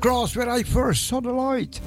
at 0.00 0.02
the 0.02 0.08
cross 0.08 0.36
where 0.36 0.48
I 0.48 0.62
first 0.62 1.06
saw 1.06 1.20
the 1.20 1.32
light. 1.32 1.80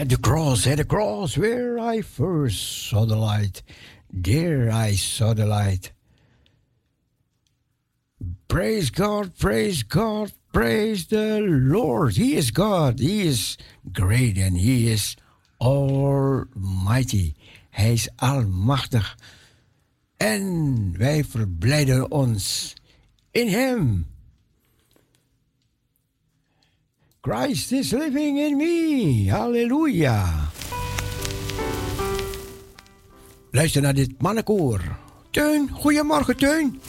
At 0.00 0.08
the 0.08 0.16
cross. 0.16 0.66
at 0.66 0.78
the 0.78 0.84
cross 0.86 1.36
where 1.36 1.78
I 1.78 2.00
first 2.00 2.88
saw 2.88 3.04
the 3.04 3.16
light. 3.16 3.62
There 4.10 4.70
I 4.72 4.94
saw 4.94 5.34
the 5.34 5.44
light. 5.44 5.92
Praise 8.48 8.88
God, 8.88 9.36
praise 9.38 9.82
God, 9.82 10.32
praise 10.54 11.08
the 11.08 11.40
Lord. 11.42 12.16
He 12.16 12.34
is 12.34 12.50
God. 12.50 12.98
He 12.98 13.26
is 13.26 13.58
great 13.92 14.38
and 14.38 14.56
He 14.56 14.90
is 14.90 15.16
almighty. 15.60 17.34
Hij 17.68 17.92
is 17.92 18.08
almachtig. 18.16 19.18
En 20.16 20.94
wij 20.98 21.24
verblijden 21.24 22.10
ons 22.10 22.74
in 23.30 23.48
Hem. 23.48 24.06
Christ 27.22 27.72
is 27.72 27.92
living 27.92 28.38
in 28.38 28.56
me. 28.56 29.30
Halleluja. 29.30 30.50
Luister 33.50 33.82
naar 33.82 33.94
dit 33.94 34.22
mannenkoor. 34.22 34.80
Teun, 35.30 35.68
goedemorgen 35.72 36.36
Teun. 36.36 36.80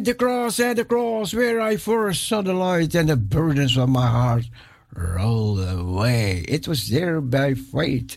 At 0.00 0.06
the 0.06 0.14
cross, 0.14 0.58
at 0.60 0.76
the 0.76 0.86
cross, 0.86 1.34
where 1.34 1.60
I 1.60 1.76
first 1.76 2.26
saw 2.26 2.40
the 2.40 2.54
light 2.54 2.94
and 2.94 3.10
the 3.10 3.16
burdens 3.16 3.76
of 3.76 3.90
my 3.90 4.06
heart 4.06 4.48
rolled 4.96 5.60
away. 5.60 6.42
It 6.48 6.66
was 6.66 6.88
there 6.88 7.20
by 7.20 7.52
faith 7.52 8.16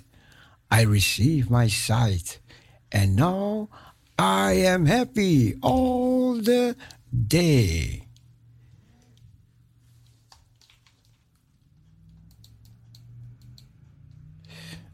I 0.72 0.84
received 0.84 1.50
my 1.52 1.68
sight, 1.68 2.40
and 2.90 3.18
now 3.18 3.68
I 4.18 4.54
am 4.54 4.86
happy 4.86 5.60
all 5.62 6.36
the 6.36 6.78
day. 7.12 8.08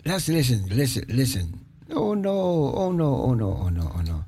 Let's 0.04 0.28
listen, 0.28 0.66
listen, 0.70 1.06
listen. 1.08 1.66
Oh 1.92 2.16
no, 2.16 2.74
oh 2.74 2.92
no, 2.92 3.14
oh 3.30 3.34
no, 3.36 3.60
oh 3.62 3.70
no, 3.70 3.92
oh 3.94 4.02
no. 4.02 4.19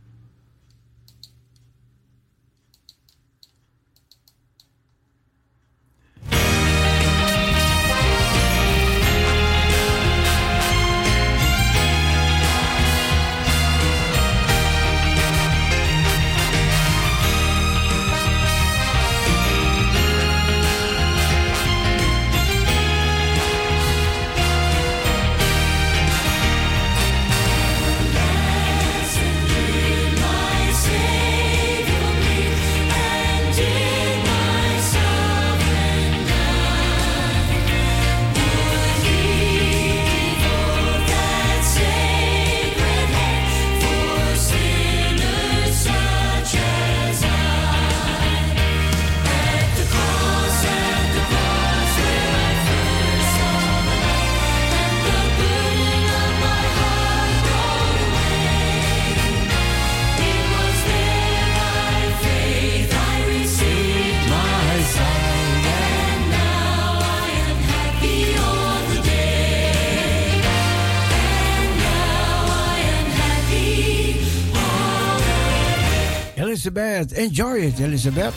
Enjoy 77.12 77.60
it, 77.60 77.80
Elizabeth. 77.80 78.36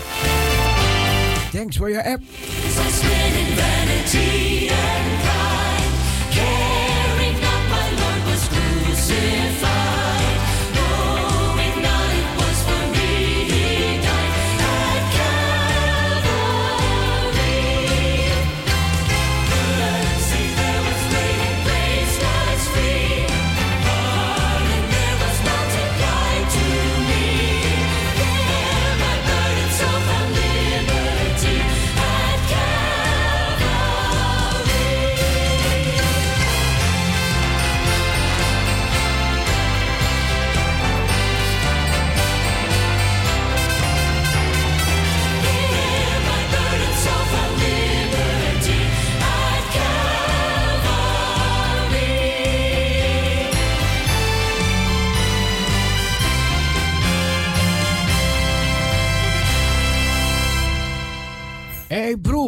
Thanks 1.52 1.76
for 1.76 1.88
your 1.88 2.00
app. 2.00 2.20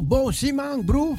Bom 0.01 0.33
Simão 0.33 0.83
Bru 0.83 1.16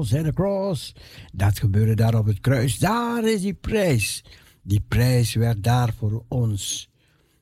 Cross 0.00 0.14
and 0.14 0.38
a 0.38 1.32
Dat 1.32 1.58
gebeurde 1.58 1.94
daar 1.94 2.14
op 2.14 2.26
het 2.26 2.40
kruis. 2.40 2.78
Daar 2.78 3.24
is 3.24 3.40
die 3.40 3.54
prijs. 3.54 4.24
Die 4.62 4.84
prijs 4.88 5.34
werd 5.34 5.62
daar 5.62 5.92
voor 5.98 6.24
ons 6.28 6.90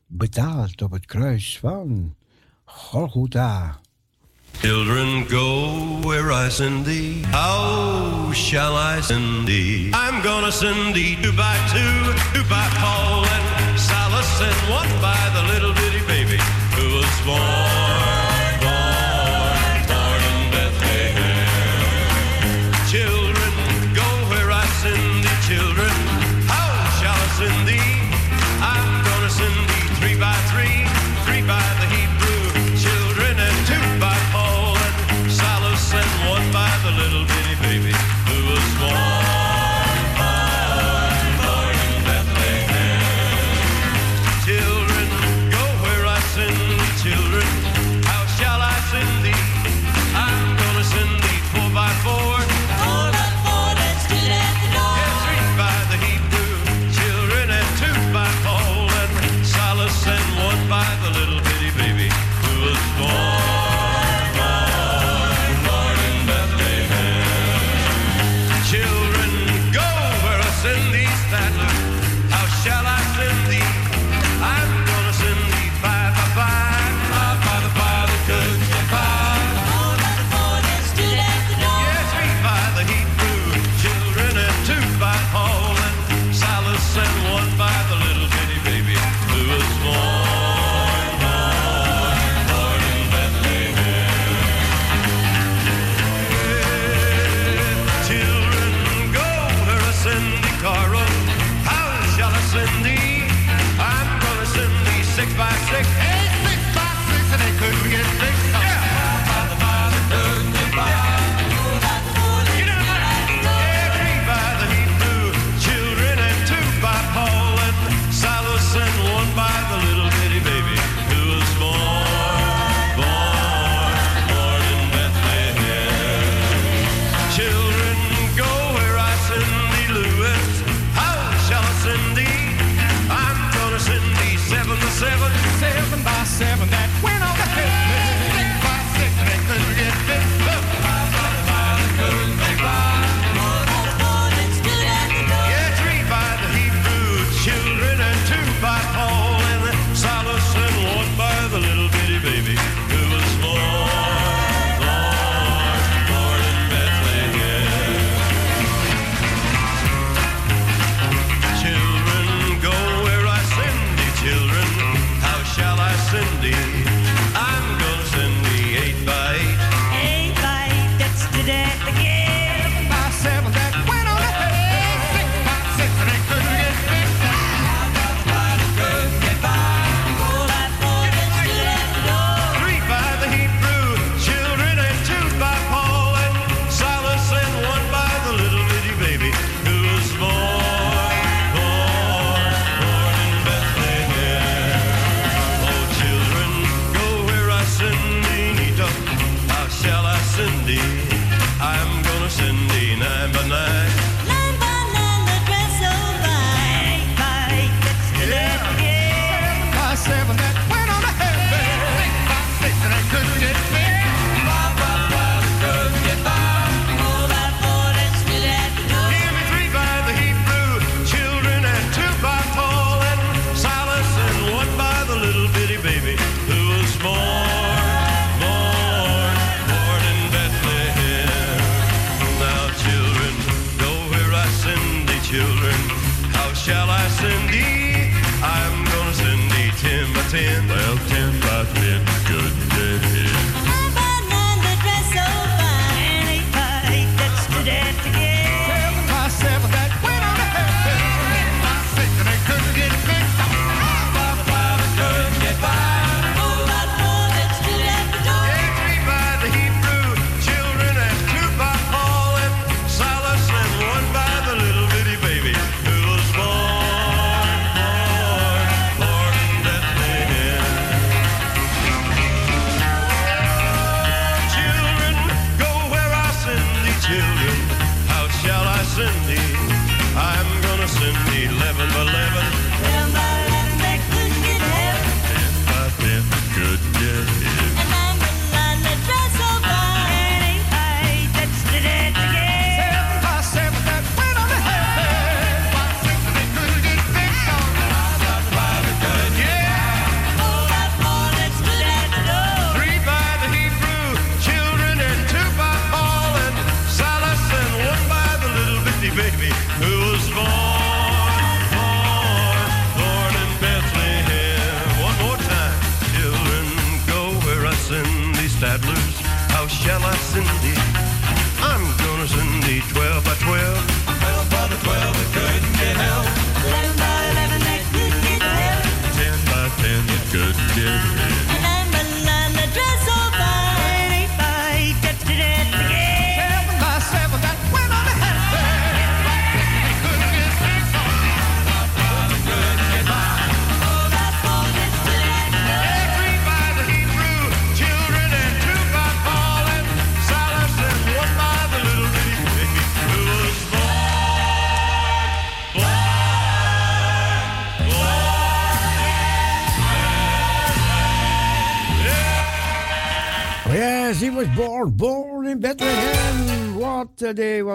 betaald 0.06 0.82
op 0.82 0.90
het 0.90 1.06
kruis 1.06 1.58
van 1.58 2.14
Golgotha. 2.64 3.80
Children, 4.52 5.28
go 5.28 6.00
where 6.00 6.32
I 6.46 6.50
send 6.50 6.84
thee. 6.84 7.22
How 7.30 8.32
shall 8.32 8.74
I 8.74 9.00
send 9.02 9.46
thee? 9.46 9.90
I'm 9.92 10.22
gonna 10.22 10.50
send 10.50 10.94
thee 10.94 11.16
two 11.22 11.32
by 11.32 11.56
two, 11.72 12.12
two 12.32 12.44
by 12.48 12.66
Paul 12.80 13.24
and 13.24 13.78
Silas, 13.78 14.40
and 14.40 14.70
one 14.70 15.00
by 15.00 15.30
the 15.34 15.42
little 15.52 15.72
bitty 15.74 16.04
baby 16.06 16.38
who 16.74 16.96
was 16.96 17.20
born. 17.24 17.77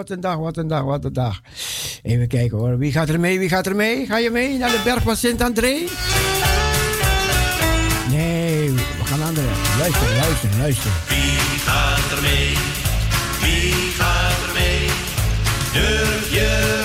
Wat 0.08 0.16
een 0.16 0.20
dag, 0.20 0.36
wat 0.36 0.56
een 0.56 0.68
dag, 0.68 0.82
wat 0.82 1.04
een 1.04 1.12
dag. 1.12 1.40
Even 2.02 2.28
kijken 2.28 2.58
hoor, 2.58 2.78
wie 2.78 2.92
gaat 2.92 3.08
er 3.08 3.20
mee, 3.20 3.38
wie 3.38 3.48
gaat 3.48 3.66
er 3.66 3.76
mee? 3.76 4.06
Ga 4.06 4.18
je 4.18 4.30
mee 4.30 4.58
naar 4.58 4.70
de 4.70 4.80
berg 4.84 5.02
van 5.02 5.16
Sint-André? 5.16 5.74
Nee, 8.10 8.70
we 8.72 9.04
gaan 9.04 9.22
andere. 9.22 9.46
Luister, 9.78 10.16
luister, 10.16 10.48
luister. 10.58 10.90
Wie 11.08 11.58
gaat 11.58 12.10
er 12.16 12.22
mee? 12.22 12.52
Wie 13.40 13.72
gaat 13.98 14.42
er 14.46 14.52
mee? 14.54 14.88
Durf 15.72 16.32
je 16.32 16.83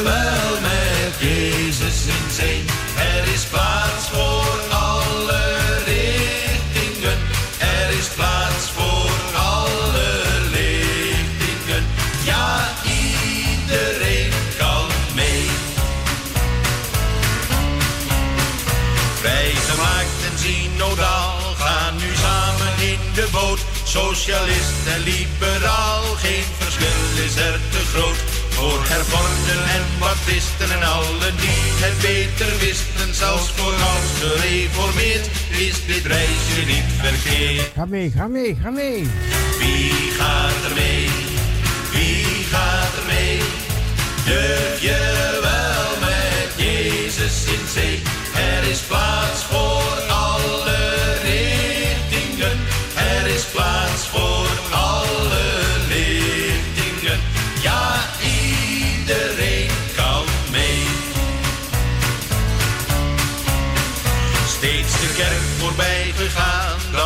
Socialist 23.89 24.85
en 24.93 25.01
liberaal, 25.03 26.03
geen 26.03 26.43
verschil 26.57 27.25
is 27.25 27.35
er 27.35 27.59
te 27.69 27.81
groot. 27.93 28.19
Voor 28.49 28.79
hervormden 28.87 29.63
en 29.75 29.83
baptisten 29.99 30.71
en 30.71 30.83
allen 30.83 31.35
die 31.37 31.63
het 31.83 31.97
beter 32.01 32.59
wisten. 32.59 33.15
Zelfs 33.15 33.51
voor 33.55 33.73
ons 33.73 34.09
gereformeerd 34.19 35.25
is 35.49 35.85
dit 35.85 36.05
reisje 36.05 36.61
niet 36.65 36.89
verkeerd. 37.01 37.71
Ga 37.75 37.85
mee, 37.85 38.11
ga 38.15 38.27
mee, 38.27 38.57
ga 38.63 38.69
mee. 38.69 39.07
Wie 39.59 39.93
gaat 40.19 40.61
er 40.69 40.75
mee? 40.75 41.09
Wie 41.91 42.45
gaat 42.51 42.93
er 42.99 43.05
mee? 43.07 43.39
Durf 44.25 44.81
je 44.81 44.99
wel 45.41 45.89
met 46.07 46.49
Jezus 46.65 47.37
in 47.45 47.65
zee? 47.73 48.01
Er 48.35 48.69
is 48.69 48.79
plaats 48.79 49.43
voor 49.49 50.08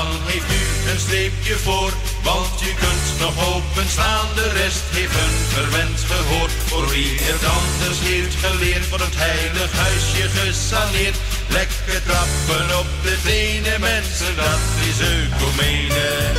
dan 0.03 0.21
heeft 0.25 0.51
u 0.59 0.91
een 0.91 0.99
streepje 0.99 1.55
voor. 1.57 1.91
Want 2.23 2.59
je 2.59 2.73
kunt 2.83 3.07
nog 3.19 3.35
openstaan, 3.55 4.27
de 4.35 4.49
rest 4.61 4.83
heeft 4.91 5.15
een 5.25 5.37
verwend 5.53 5.99
gehoord. 6.11 6.51
Voor 6.65 6.87
wie 6.89 7.11
het 7.29 7.43
anders 7.59 7.99
heeft 8.09 8.35
geleerd, 8.45 8.89
wordt 8.89 9.03
het 9.03 9.17
heilig 9.17 9.71
huisje 9.71 10.25
gesaneerd. 10.37 11.17
Lekker 11.47 12.01
trappen 12.07 12.79
op 12.79 12.89
de 13.03 13.15
tenen, 13.23 13.79
mensen, 13.79 14.35
dat 14.35 14.63
is 14.89 14.97
ecumene. 14.99 16.31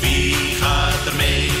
Wie 0.00 0.36
gaat 0.60 1.06
er 1.06 1.16
mee? 1.16 1.51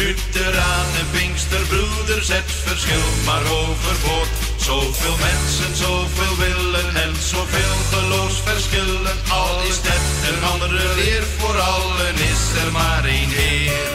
Lutheranen, 0.00 1.06
Pinksterbroeders, 1.10 2.28
het 2.28 2.50
verschil 2.64 3.06
maar 3.24 3.42
overboord. 3.60 4.28
Zoveel 4.56 5.16
mensen, 5.16 5.76
zoveel 5.76 6.36
willen 6.36 6.96
en 6.96 7.12
zoveel 7.32 7.76
geloofsverschillen. 7.92 9.16
Al 9.28 9.62
is 9.62 9.76
het 9.76 10.06
een 10.28 10.42
andere 10.52 10.94
leer, 10.94 11.22
voor 11.38 11.58
allen 11.60 12.14
is 12.14 12.62
er 12.64 12.72
maar 12.72 13.04
één 13.04 13.28
Heer. 13.28 13.88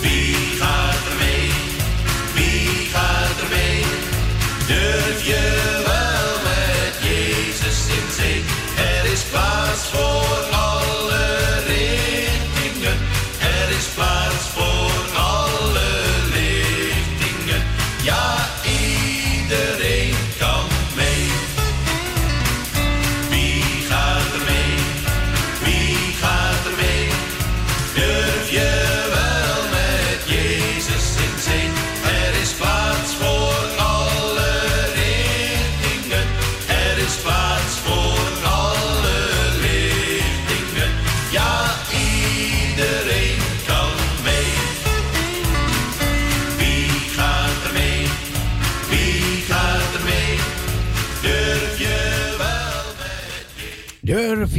Wie 0.00 0.36
gaat 0.60 1.04
er 1.10 1.16
mee? 1.24 1.50
Wie 2.34 2.88
gaat 2.92 3.38
er 3.42 3.48
mee? 3.56 3.84
Durf 4.66 5.26
je 5.26 5.73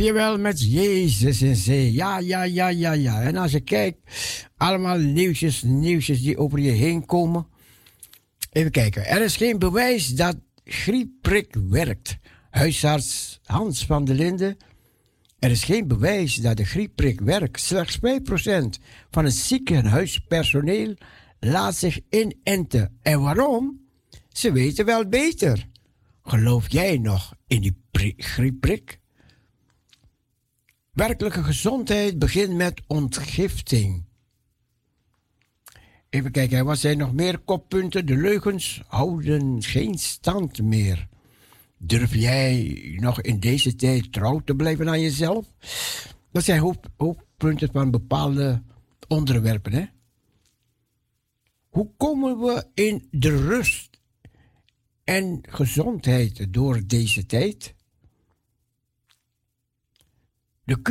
Durf 0.06 0.18
je 0.18 0.24
wel 0.24 0.38
met 0.40 0.72
Jezus 0.72 1.42
in 1.42 1.56
zee? 1.56 1.94
Ja, 1.94 2.20
ja, 2.20 2.44
ja, 2.44 2.68
ja, 2.68 2.92
ja. 2.92 3.22
En 3.22 3.36
als 3.36 3.52
je 3.52 3.60
kijkt, 3.60 3.98
allemaal 4.58 4.98
nieuwsjes, 4.98 5.62
nieuwsjes 5.62 6.22
die 6.22 6.38
over 6.38 6.60
je 6.60 6.72
heen 6.72 7.06
komen. 7.06 7.48
Even 8.52 8.72
kijken. 8.72 9.06
Er 9.06 9.22
is 9.22 9.38
geen 9.38 9.60
bewijs 9.60 10.08
dat 10.08 10.38
griepprik 10.64 11.56
werkt. 11.70 12.18
Huisarts 12.50 13.40
Hans 13.44 13.86
van 13.86 14.06
der 14.06 14.16
Linden. 14.16 14.58
Er 15.40 15.52
is 15.52 15.64
geen 15.64 15.88
bewijs 15.88 16.36
dat 16.36 16.58
de 16.58 16.66
griepprik 16.66 17.20
werkt. 17.22 17.60
Slechts 17.60 17.98
5% 17.98 18.02
van 19.10 19.26
het 19.26 19.34
ziekenhuispersoneel 19.34 20.96
laat 21.40 21.76
zich 21.76 22.00
inenten. 22.10 22.98
En 23.02 23.22
waarom? 23.22 23.82
Ze 24.30 24.52
weten 24.52 24.86
wel 24.86 25.08
beter. 25.08 25.68
Geloof 26.24 26.72
jij 26.72 26.98
nog 26.98 27.34
in 27.48 27.62
die 27.62 27.78
pri- 27.92 28.14
griepprik? 28.18 29.00
Werkelijke 30.96 31.44
gezondheid 31.44 32.20
begint 32.20 32.56
met 32.56 32.82
ontgifting. 32.88 34.04
Even 36.10 36.32
kijken, 36.32 36.66
wat 36.66 36.78
zijn 36.78 36.98
nog 36.98 37.14
meer 37.14 37.38
koppunten? 37.40 38.06
De 38.06 38.16
leugens 38.16 38.82
houden 38.88 39.64
geen 39.64 39.98
stand 39.98 40.62
meer. 40.62 41.08
Durf 41.78 42.16
jij 42.16 42.82
nog 43.00 43.22
in 43.22 43.40
deze 43.40 43.76
tijd 43.76 44.12
trouw 44.14 44.40
te 44.40 44.56
blijven 44.56 44.90
aan 44.90 45.02
jezelf? 45.02 45.46
Dat 46.32 46.44
zijn 46.44 46.60
hoofdpunten 46.60 47.70
van 47.72 47.92
bepaalde 47.92 48.64
onderwerpen, 49.08 49.74
hè? 49.74 49.86
Hoe 51.70 51.90
komen 51.98 52.40
we 52.40 52.66
in 52.74 53.08
de 53.12 53.38
rust 53.38 54.00
en 55.04 55.42
gezondheid 55.50 56.54
door 56.54 56.82
deze 56.86 57.26
tijd? 57.26 57.74
De 60.66 60.82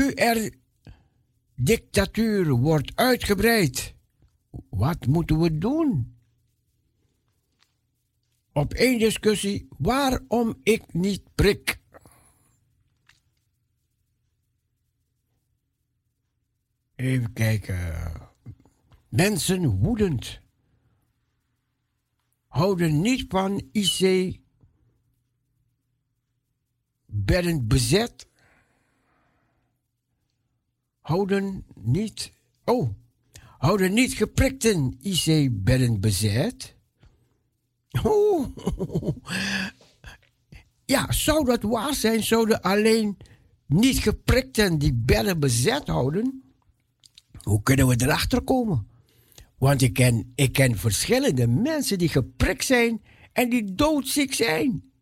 QR-dictatuur 1.54 2.50
wordt 2.50 2.96
uitgebreid. 2.96 3.94
Wat 4.68 5.06
moeten 5.06 5.40
we 5.40 5.58
doen? 5.58 6.18
Op 8.52 8.74
één 8.74 8.98
discussie 8.98 9.68
waarom 9.78 10.60
ik 10.62 10.92
niet 10.92 11.22
prik. 11.34 11.80
Even 16.94 17.32
kijken. 17.32 18.12
Mensen 19.08 19.78
woedend. 19.78 20.40
Houden 22.46 23.00
niet 23.00 23.24
van 23.28 23.68
IC 23.72 24.40
bedden 27.06 27.66
bezet. 27.68 28.28
Houden 31.04 31.64
niet. 31.74 32.32
Oh. 32.64 32.90
Houden 33.58 33.92
niet 33.92 34.12
geprikten 34.12 34.96
IC 35.00 35.48
bedden 35.64 36.00
bezet. 36.00 36.74
Oh. 38.02 38.46
Ja, 40.86 41.12
zou 41.12 41.44
dat 41.44 41.62
waar 41.62 41.94
zijn? 41.94 42.22
Zouden 42.22 42.62
alleen 42.62 43.16
niet 43.66 43.98
geprikten 43.98 44.78
die 44.78 44.94
bedden 44.94 45.40
bezet 45.40 45.86
houden? 45.86 46.42
Hoe 47.42 47.62
kunnen 47.62 47.86
we 47.86 47.94
erachter 47.98 48.42
komen? 48.42 48.86
Want 49.58 49.82
ik 49.82 49.92
ken, 49.92 50.32
ik 50.34 50.52
ken 50.52 50.78
verschillende 50.78 51.46
mensen 51.46 51.98
die 51.98 52.08
geprikt 52.08 52.64
zijn 52.64 53.02
en 53.32 53.48
die 53.48 53.74
doodziek 53.74 54.34
zijn. 54.34 54.92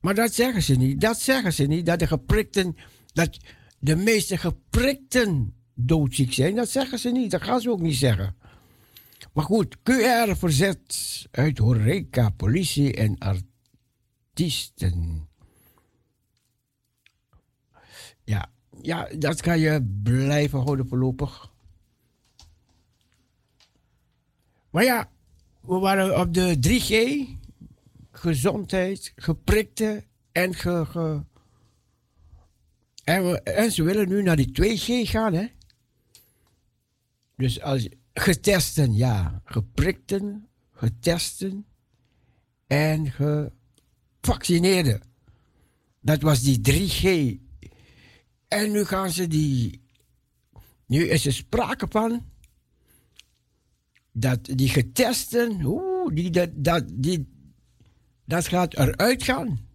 Maar 0.00 0.14
dat 0.14 0.34
zeggen 0.34 0.62
ze 0.62 0.74
niet. 0.74 1.00
Dat 1.00 1.20
zeggen 1.20 1.52
ze 1.52 1.64
niet. 1.64 1.86
Dat 1.86 1.98
de 1.98 2.06
geprikten, 2.06 2.76
dat 3.12 3.38
de 3.78 3.96
meeste 3.96 4.36
geprikten 4.36 5.54
doodziek 5.74 6.32
zijn. 6.32 6.54
Dat 6.54 6.68
zeggen 6.68 6.98
ze 6.98 7.10
niet. 7.10 7.30
Dat 7.30 7.42
gaan 7.42 7.60
ze 7.60 7.70
ook 7.70 7.80
niet 7.80 7.96
zeggen. 7.96 8.36
Maar 9.32 9.44
goed, 9.44 9.76
QR 9.76 10.36
verzet 10.36 11.26
uit 11.30 11.58
Horeca, 11.58 12.30
politie 12.30 12.94
en 12.94 13.18
artiesten. 14.34 15.28
Ja, 18.24 18.50
ja, 18.82 19.08
dat 19.18 19.40
kan 19.40 19.58
je 19.58 19.82
blijven 20.02 20.60
houden 20.60 20.88
voorlopig. 20.88 21.52
Maar 24.70 24.84
ja, 24.84 25.10
we 25.60 25.78
waren 25.78 26.20
op 26.20 26.34
de 26.34 26.56
3G. 26.60 26.92
Gezondheid, 28.10 29.12
geprikte 29.16 30.04
en 30.32 30.54
ge... 30.54 30.84
ge- 30.86 31.22
en, 33.08 33.72
ze 33.72 33.82
willen 33.82 34.08
nu 34.08 34.22
naar 34.22 34.36
die 34.36 34.50
2G 34.52 35.10
gaan, 35.10 35.34
hè. 35.34 35.46
Dus 37.36 37.60
als 37.60 37.88
getesten, 38.12 38.94
ja. 38.94 39.42
Geprikten, 39.44 40.48
getesten 40.72 41.66
en 42.66 43.12
gevaccineerden. 44.20 45.00
Dat 46.00 46.22
was 46.22 46.42
die 46.42 46.60
3G. 46.70 47.36
En 48.48 48.70
nu 48.72 48.84
gaan 48.84 49.10
ze 49.10 49.26
die... 49.26 49.86
Nu 50.86 51.08
is 51.08 51.26
er 51.26 51.32
sprake 51.32 51.86
van 51.90 52.26
dat 54.12 54.44
die 54.44 54.68
getesten, 54.68 55.64
oeh, 55.64 56.14
die, 56.14 56.30
dat, 56.30 56.50
dat, 56.54 56.84
die, 56.92 57.28
dat 58.24 58.48
gaat 58.48 58.74
eruit 58.74 59.22
gaan. 59.22 59.67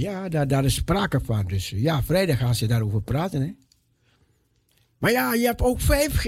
Ja, 0.00 0.28
daar, 0.28 0.48
daar 0.48 0.64
is 0.64 0.74
sprake 0.74 1.20
van. 1.20 1.46
Dus 1.46 1.70
ja, 1.70 2.02
vrijdag 2.02 2.38
gaan 2.38 2.54
ze 2.54 2.66
daarover 2.66 3.02
praten. 3.02 3.40
Hè? 3.40 3.54
Maar 4.98 5.10
ja, 5.10 5.34
je 5.34 5.46
hebt 5.46 5.62
ook 5.62 5.80
5G. 5.80 6.26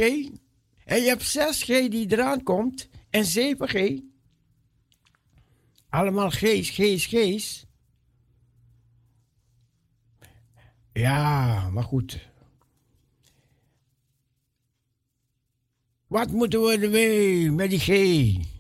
En 0.84 1.02
je 1.02 1.08
hebt 1.08 1.38
6G 1.38 1.66
die 1.66 2.12
eraan 2.12 2.42
komt. 2.42 2.88
En 3.10 3.24
7G. 3.24 4.02
Allemaal 5.88 6.30
G's, 6.30 6.70
G's, 6.70 7.06
G's. 7.06 7.66
Ja, 10.92 11.68
maar 11.70 11.84
goed. 11.84 12.28
Wat 16.06 16.30
moeten 16.30 16.62
we 16.62 16.78
ermee 16.78 17.50
met 17.50 17.70
die 17.70 17.78
G? 17.78 18.51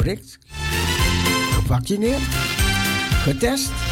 Geprikt, 0.00 0.38
gevaccineerd, 1.52 2.22
getest. 3.24 3.89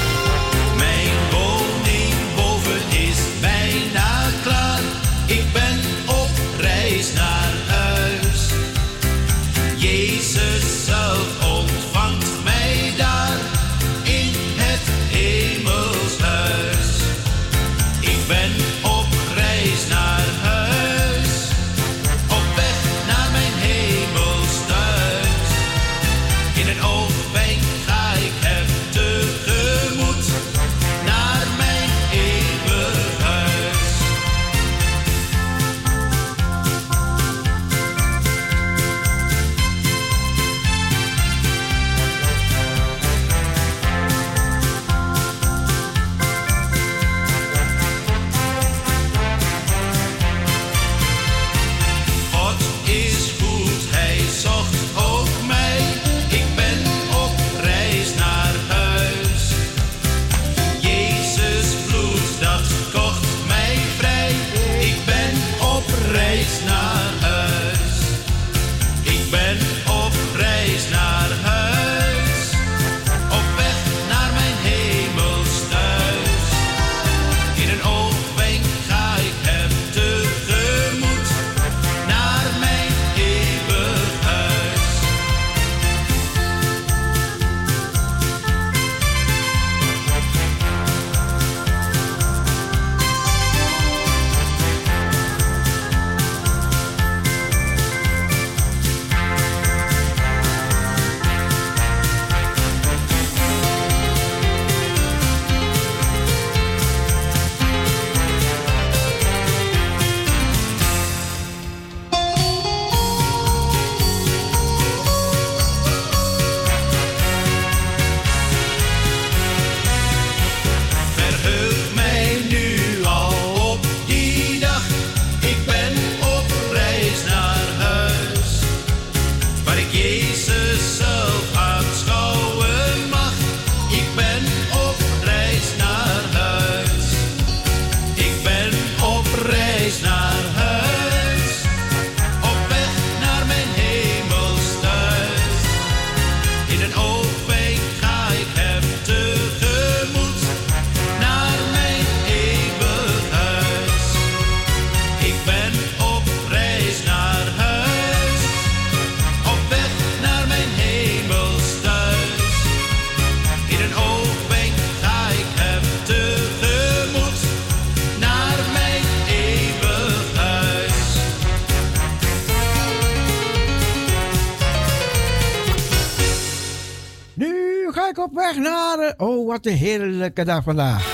Wat 179.58 179.66
een 179.66 179.78
heerlijke 179.78 180.44
dag 180.44 180.62
vandaag. 180.62 181.04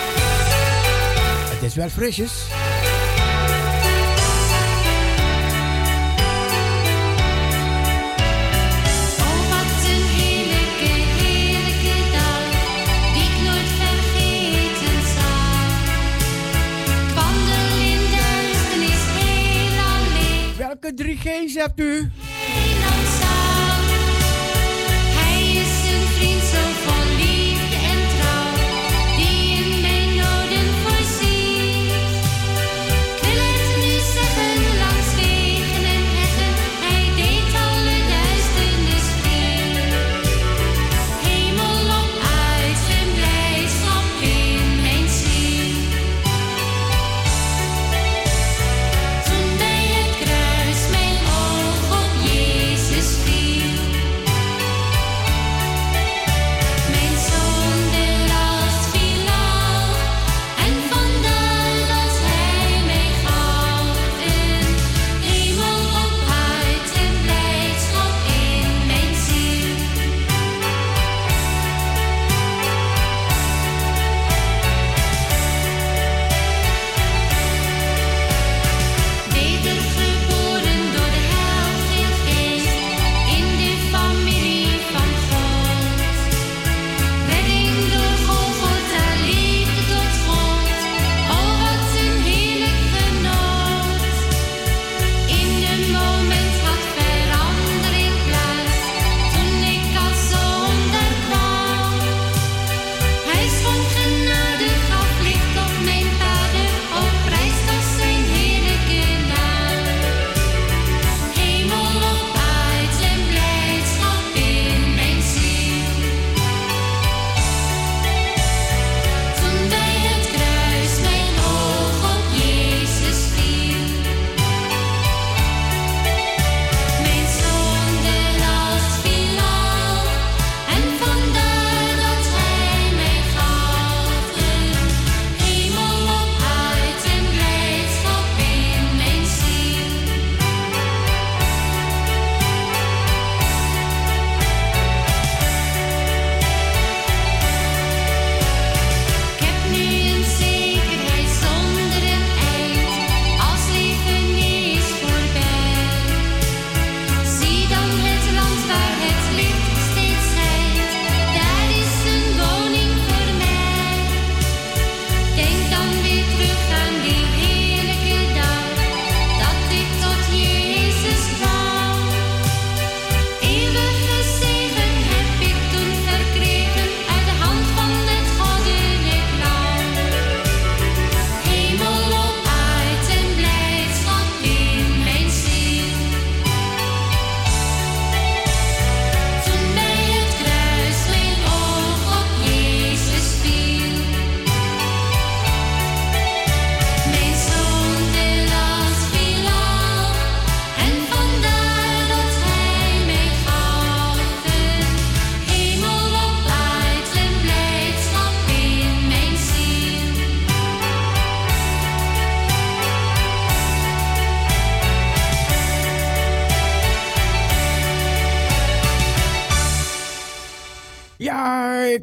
Het 1.51 1.63
is 1.63 1.75
wel 1.75 1.89
frisjes. 1.89 2.33
Oh 9.19 9.49
wat 9.51 9.85
een 9.91 10.07
heerlijke, 10.19 10.93
heerlijke 11.23 11.97
dag. 12.13 12.45
Die 13.15 13.33
nooit 13.45 13.71
vergeten 13.81 15.01
zal. 15.15 15.45
Wanderlinders, 17.15 18.61
het 18.73 18.83
is 18.91 19.05
heel 19.21 19.77
alleen. 19.95 20.57
Welke 20.57 20.91
3G 20.95 21.55
hebt 21.55 21.81
u? 21.81 22.11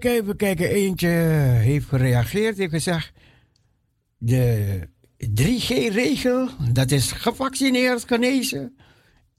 even 0.03 0.35
kijken. 0.35 0.69
Eentje 0.69 1.07
heeft 1.07 1.87
gereageerd. 1.87 2.57
Heeft 2.57 2.71
gezegd. 2.71 3.11
De 4.17 4.87
3G-regel. 5.17 6.49
Dat 6.71 6.91
is 6.91 7.11
gevaccineerd, 7.11 8.03
genezen. 8.03 8.75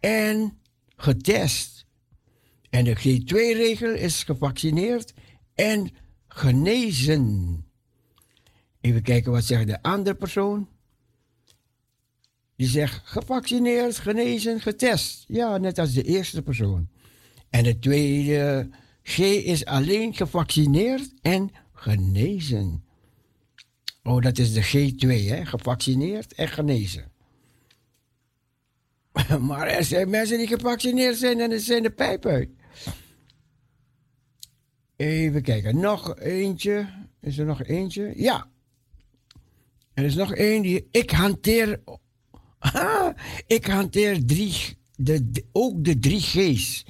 En 0.00 0.58
getest. 0.96 1.86
En 2.70 2.84
de 2.84 2.96
G2-regel 2.96 3.94
is 3.94 4.22
gevaccineerd 4.22 5.12
en 5.54 5.90
genezen. 6.28 7.64
Even 8.80 9.02
kijken 9.02 9.32
wat 9.32 9.44
zegt 9.44 9.66
de 9.66 9.82
andere 9.82 10.16
persoon. 10.16 10.68
Die 12.56 12.68
zegt 12.68 13.00
gevaccineerd, 13.04 13.98
genezen, 13.98 14.60
getest. 14.60 15.24
Ja, 15.28 15.58
net 15.58 15.78
als 15.78 15.92
de 15.92 16.02
eerste 16.02 16.42
persoon. 16.42 16.88
En 17.50 17.64
de 17.64 17.78
tweede 17.78 18.68
G 19.02 19.18
is 19.18 19.64
alleen 19.64 20.14
gevaccineerd 20.14 21.12
en 21.22 21.50
genezen. 21.72 22.84
Oh, 24.02 24.22
dat 24.22 24.38
is 24.38 24.52
de 24.52 24.64
G2, 24.64 25.28
hè? 25.28 25.44
Gevaccineerd 25.44 26.34
en 26.34 26.48
genezen. 26.48 27.12
maar 29.48 29.66
er 29.66 29.84
zijn 29.84 30.10
mensen 30.10 30.38
die 30.38 30.46
gevaccineerd 30.46 31.16
zijn 31.16 31.40
en 31.40 31.50
er 31.50 31.60
zijn 31.60 31.82
de 31.82 31.90
pijp 31.90 32.26
uit. 32.26 32.48
Even 34.96 35.42
kijken, 35.42 35.80
nog 35.80 36.18
eentje. 36.18 36.88
Is 37.20 37.38
er 37.38 37.46
nog 37.46 37.62
eentje? 37.62 38.12
Ja. 38.16 38.50
Er 39.94 40.04
is 40.04 40.14
nog 40.14 40.34
één 40.34 40.62
die. 40.62 40.88
Ik 40.90 41.10
hanteer. 41.10 41.80
Ah, 42.58 43.16
ik 43.46 43.66
hanteer 43.66 44.26
drie, 44.26 44.54
de, 44.96 45.44
ook 45.52 45.84
de 45.84 45.98
drie 45.98 46.20
G's 46.20 46.84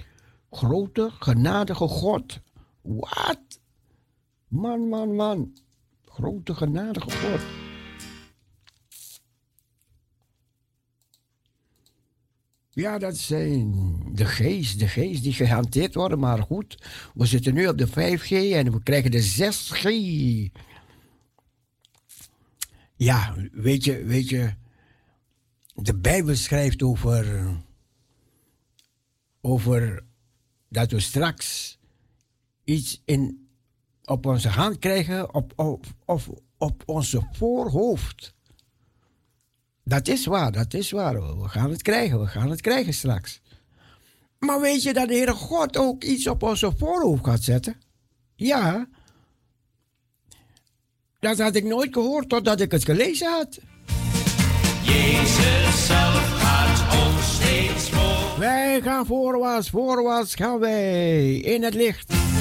grote, 0.52 1.10
genadige 1.18 1.88
God. 1.88 2.40
Wat? 2.82 3.60
Man, 4.48 4.88
man, 4.88 5.14
man. 5.14 5.56
Grote, 6.04 6.54
genadige 6.54 7.10
God. 7.10 7.40
Ja, 12.74 12.98
dat 12.98 13.16
zijn 13.16 13.74
de 14.14 14.24
geest, 14.24 14.78
de 14.78 14.88
geest 14.88 15.22
die 15.22 15.32
gehanteerd 15.32 15.94
worden. 15.94 16.18
Maar 16.18 16.42
goed, 16.42 16.84
we 17.14 17.26
zitten 17.26 17.54
nu 17.54 17.66
op 17.66 17.78
de 17.78 17.88
5G 17.88 18.30
en 18.30 18.72
we 18.72 18.82
krijgen 18.82 19.10
de 19.10 19.22
6G. 19.22 19.88
Ja, 22.96 23.34
weet 23.52 23.84
je, 23.84 24.04
weet 24.04 24.28
je, 24.28 24.54
de 25.74 25.94
Bijbel 25.96 26.36
schrijft 26.36 26.82
over, 26.82 27.46
over 29.40 30.04
dat 30.72 30.90
we 30.90 31.00
straks 31.00 31.78
iets 32.64 33.02
in, 33.04 33.48
op 34.04 34.26
onze 34.26 34.48
hand 34.48 34.78
krijgen, 34.78 35.34
op, 35.34 35.52
op, 35.56 35.86
of 36.04 36.30
op 36.58 36.82
onze 36.86 37.26
voorhoofd. 37.32 38.34
Dat 39.84 40.08
is 40.08 40.26
waar, 40.26 40.52
dat 40.52 40.74
is 40.74 40.90
waar. 40.90 41.38
We 41.40 41.48
gaan 41.48 41.70
het 41.70 41.82
krijgen, 41.82 42.20
we 42.20 42.26
gaan 42.26 42.50
het 42.50 42.60
krijgen 42.60 42.94
straks. 42.94 43.40
Maar 44.38 44.60
weet 44.60 44.82
je 44.82 44.92
dat 44.92 45.08
de 45.08 45.14
Heere 45.14 45.32
God 45.32 45.76
ook 45.76 46.04
iets 46.04 46.26
op 46.26 46.42
onze 46.42 46.72
voorhoofd 46.76 47.24
gaat 47.24 47.42
zetten? 47.42 47.76
Ja. 48.34 48.88
Dat 51.18 51.38
had 51.38 51.54
ik 51.54 51.64
nooit 51.64 51.92
gehoord 51.92 52.28
totdat 52.28 52.60
ik 52.60 52.70
het 52.70 52.84
gelezen 52.84 53.30
had. 53.30 53.58
Jezus 54.82 55.86
zelf 55.86 56.40
gaat. 56.40 57.21
Wij 58.38 58.80
gaan 58.80 59.06
voorwaarts, 59.06 59.70
voorwaarts 59.70 60.34
gaan 60.34 60.58
wij 60.58 61.34
in 61.34 61.62
het 61.62 61.74
licht. 61.74 62.31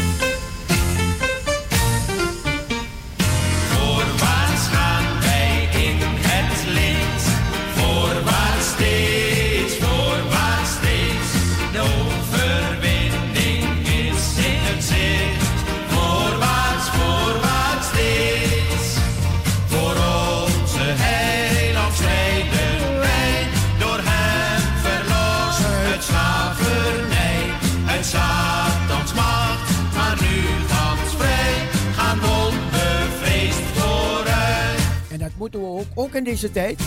Ook, 35.94 36.16
in 36.16 36.24
deze 36.24 36.52
tijd. 36.52 36.80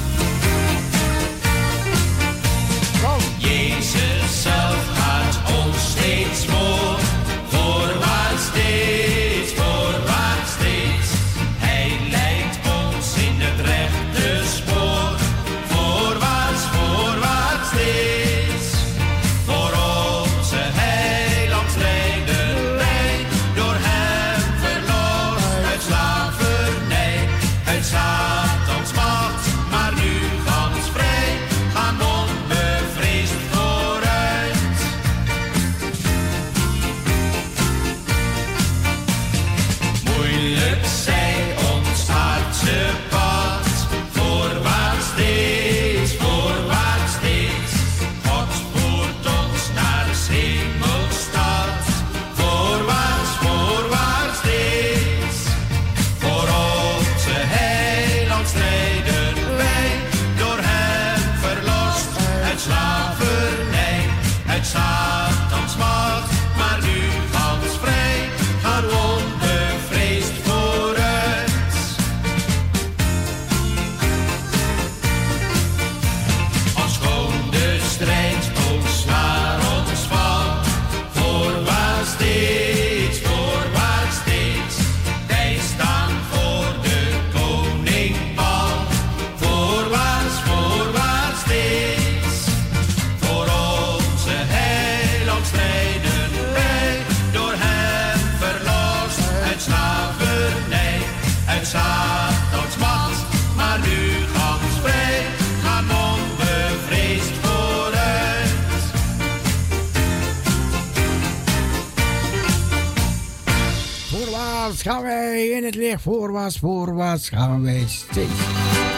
Het 115.64 115.74
licht. 115.74 116.02
Voorwaarts, 116.02 116.58
voorwaarts 116.58 117.28
gaan 117.28 117.62
wij 117.62 117.84
steeds. 117.86 118.30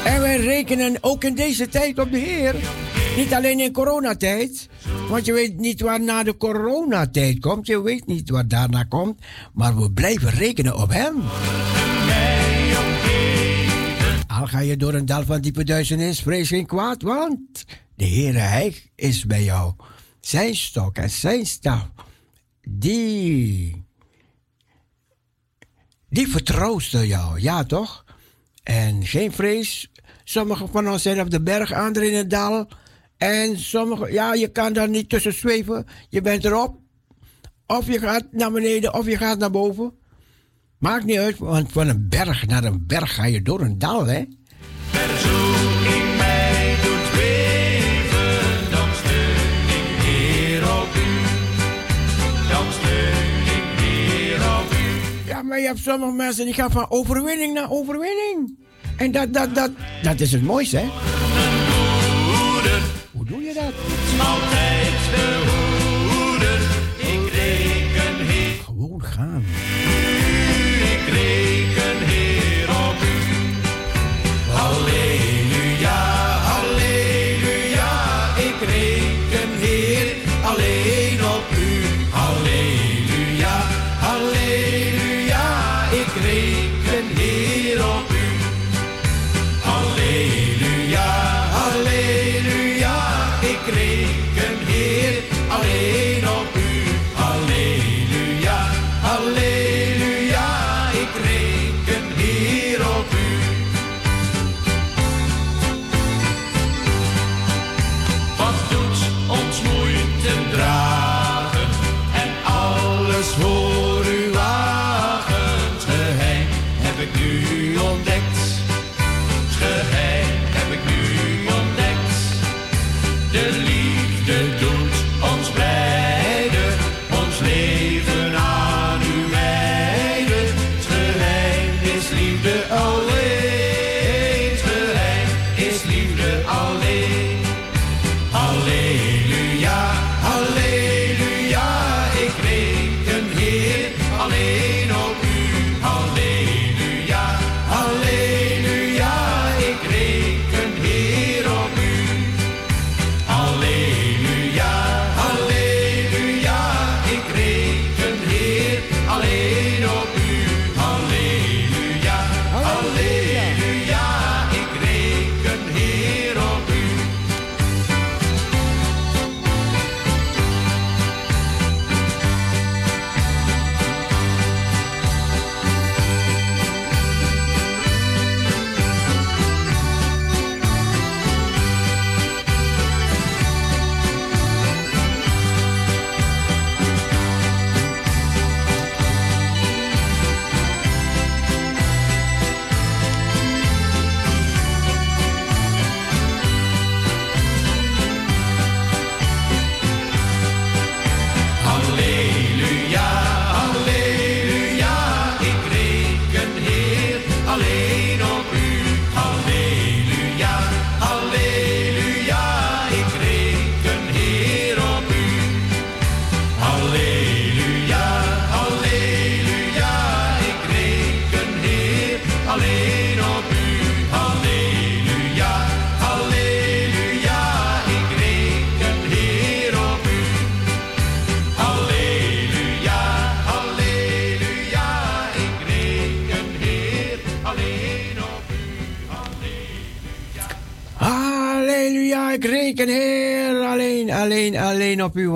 En 0.04 0.20
wij 0.20 0.36
rekenen 0.36 0.96
ook 1.00 1.24
in 1.24 1.34
deze 1.34 1.68
tijd 1.68 1.98
op 1.98 2.10
de 2.10 2.18
Heer. 2.18 2.54
Niet 3.16 3.34
alleen 3.34 3.60
in 3.60 3.72
coronatijd. 3.72 4.68
Want 5.08 5.26
je 5.26 5.32
weet 5.32 5.56
niet 5.56 5.80
waar 5.80 6.00
na 6.00 6.22
de 6.22 6.36
coronatijd 6.36 7.38
komt. 7.38 7.66
Je 7.66 7.82
weet 7.82 8.06
niet 8.06 8.30
wat 8.30 8.50
daarna 8.50 8.82
komt. 8.82 9.20
Maar 9.54 9.76
we 9.76 9.92
blijven 9.92 10.30
rekenen 10.30 10.76
op 10.76 10.90
Hem. 10.90 11.22
Al 14.26 14.46
ga 14.46 14.60
je 14.60 14.76
door 14.76 14.94
een 14.94 15.06
dal 15.06 15.24
van 15.24 15.40
diepe 15.40 15.64
duisternis, 15.64 16.20
vrees 16.20 16.48
geen 16.48 16.66
kwaad, 16.66 17.02
want 17.02 17.64
de 17.94 18.06
Heere 18.06 18.38
Hij 18.38 18.74
is 18.94 19.26
bij 19.26 19.44
jou. 19.44 19.72
Zijn 20.20 20.56
stok 20.56 20.96
en 20.96 21.10
zijn 21.10 21.46
staf, 21.46 21.88
die, 22.68 23.85
die 26.08 26.28
vertroosten 26.28 27.06
jou, 27.06 27.40
ja 27.40 27.64
toch? 27.64 28.04
En 28.62 29.06
geen 29.06 29.32
vrees. 29.32 29.90
Sommigen 30.24 30.68
van 30.68 30.90
ons 30.90 31.02
zijn 31.02 31.20
op 31.20 31.30
de 31.30 31.42
berg, 31.42 31.72
anderen 31.72 32.10
in 32.10 32.16
het 32.16 32.30
dal. 32.30 32.68
En 33.16 33.58
sommigen, 33.58 34.12
ja, 34.12 34.34
je 34.34 34.48
kan 34.48 34.72
daar 34.72 34.88
niet 34.88 35.08
tussen 35.08 35.32
zweven. 35.32 35.86
Je 36.08 36.20
bent 36.20 36.44
erop. 36.44 36.78
Of 37.66 37.86
je 37.86 37.98
gaat 37.98 38.24
naar 38.30 38.52
beneden, 38.52 38.94
of 38.94 39.06
je 39.06 39.16
gaat 39.16 39.38
naar 39.38 39.50
boven. 39.50 39.92
Maakt 40.78 41.04
niet 41.04 41.18
uit, 41.18 41.38
want 41.38 41.72
van 41.72 41.88
een 41.88 42.08
berg 42.08 42.46
naar 42.46 42.64
een 42.64 42.86
berg 42.86 43.14
ga 43.14 43.24
je 43.24 43.42
door 43.42 43.60
een 43.60 43.78
dal, 43.78 44.06
hè? 44.06 44.24
Maar 55.44 55.60
je 55.60 55.66
hebt 55.66 55.78
sommige 55.78 56.12
mensen 56.12 56.44
die 56.44 56.54
gaan 56.54 56.70
van 56.70 56.90
overwinning 56.90 57.54
naar 57.54 57.70
overwinning. 57.70 58.58
En 58.96 59.12
dat, 59.12 59.32
dat, 59.32 59.54
dat, 59.54 59.70
dat 60.02 60.20
is 60.20 60.32
het 60.32 60.42
mooiste, 60.42 60.76
hè? 60.76 60.88
Hoe 63.12 63.24
doe 63.24 63.42
je 63.42 63.52
dat? 63.54 63.72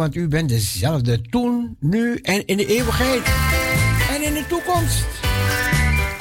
want 0.00 0.14
u 0.14 0.28
bent 0.28 0.48
dezelfde 0.48 1.20
toen, 1.20 1.76
nu 1.80 2.16
en 2.16 2.46
in 2.46 2.56
de 2.56 2.66
eeuwigheid. 2.66 3.22
En 4.10 4.22
in 4.22 4.32
de 4.32 4.44
toekomst. 4.48 5.04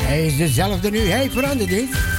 Hij 0.01 0.25
is 0.25 0.37
dezelfde 0.37 0.89
nu, 0.89 0.99
hij 0.99 1.29
verandert 1.29 1.69
niet. 1.69 2.18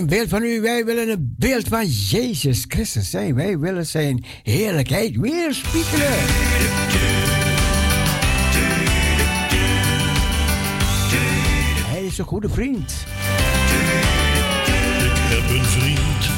Maak 0.00 0.08
wij 0.10 0.18
een 0.18 0.28
beeld 0.28 0.40
van 0.40 0.42
u. 0.42 0.60
Wij 0.60 0.84
willen 0.84 1.08
een 1.08 1.34
beeld 1.38 1.68
van 1.68 1.86
Jezus 1.86 2.64
Christus 2.68 3.10
zijn. 3.10 3.34
Wij 3.34 3.58
willen 3.58 3.86
zijn 3.86 4.24
heerlijkheid 4.42 5.16
weerspiegelen. 5.16 6.18
Hij 11.86 12.04
is 12.04 12.18
een 12.18 12.24
goede 12.24 12.48
vriend. 12.48 12.92
Ik 15.04 15.18
heb 15.34 15.50
een 15.58 15.64
vriend 15.64 16.30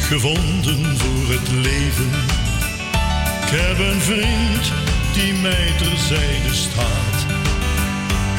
gevonden 0.00 0.98
voor 0.98 1.34
het 1.34 1.50
leven. 1.50 2.10
Ik 3.42 3.58
heb 3.58 3.78
een 3.78 4.00
vriend 4.00 4.72
die 5.12 5.32
mij 5.32 5.72
terzijde 5.78 6.54
staat. 6.54 7.26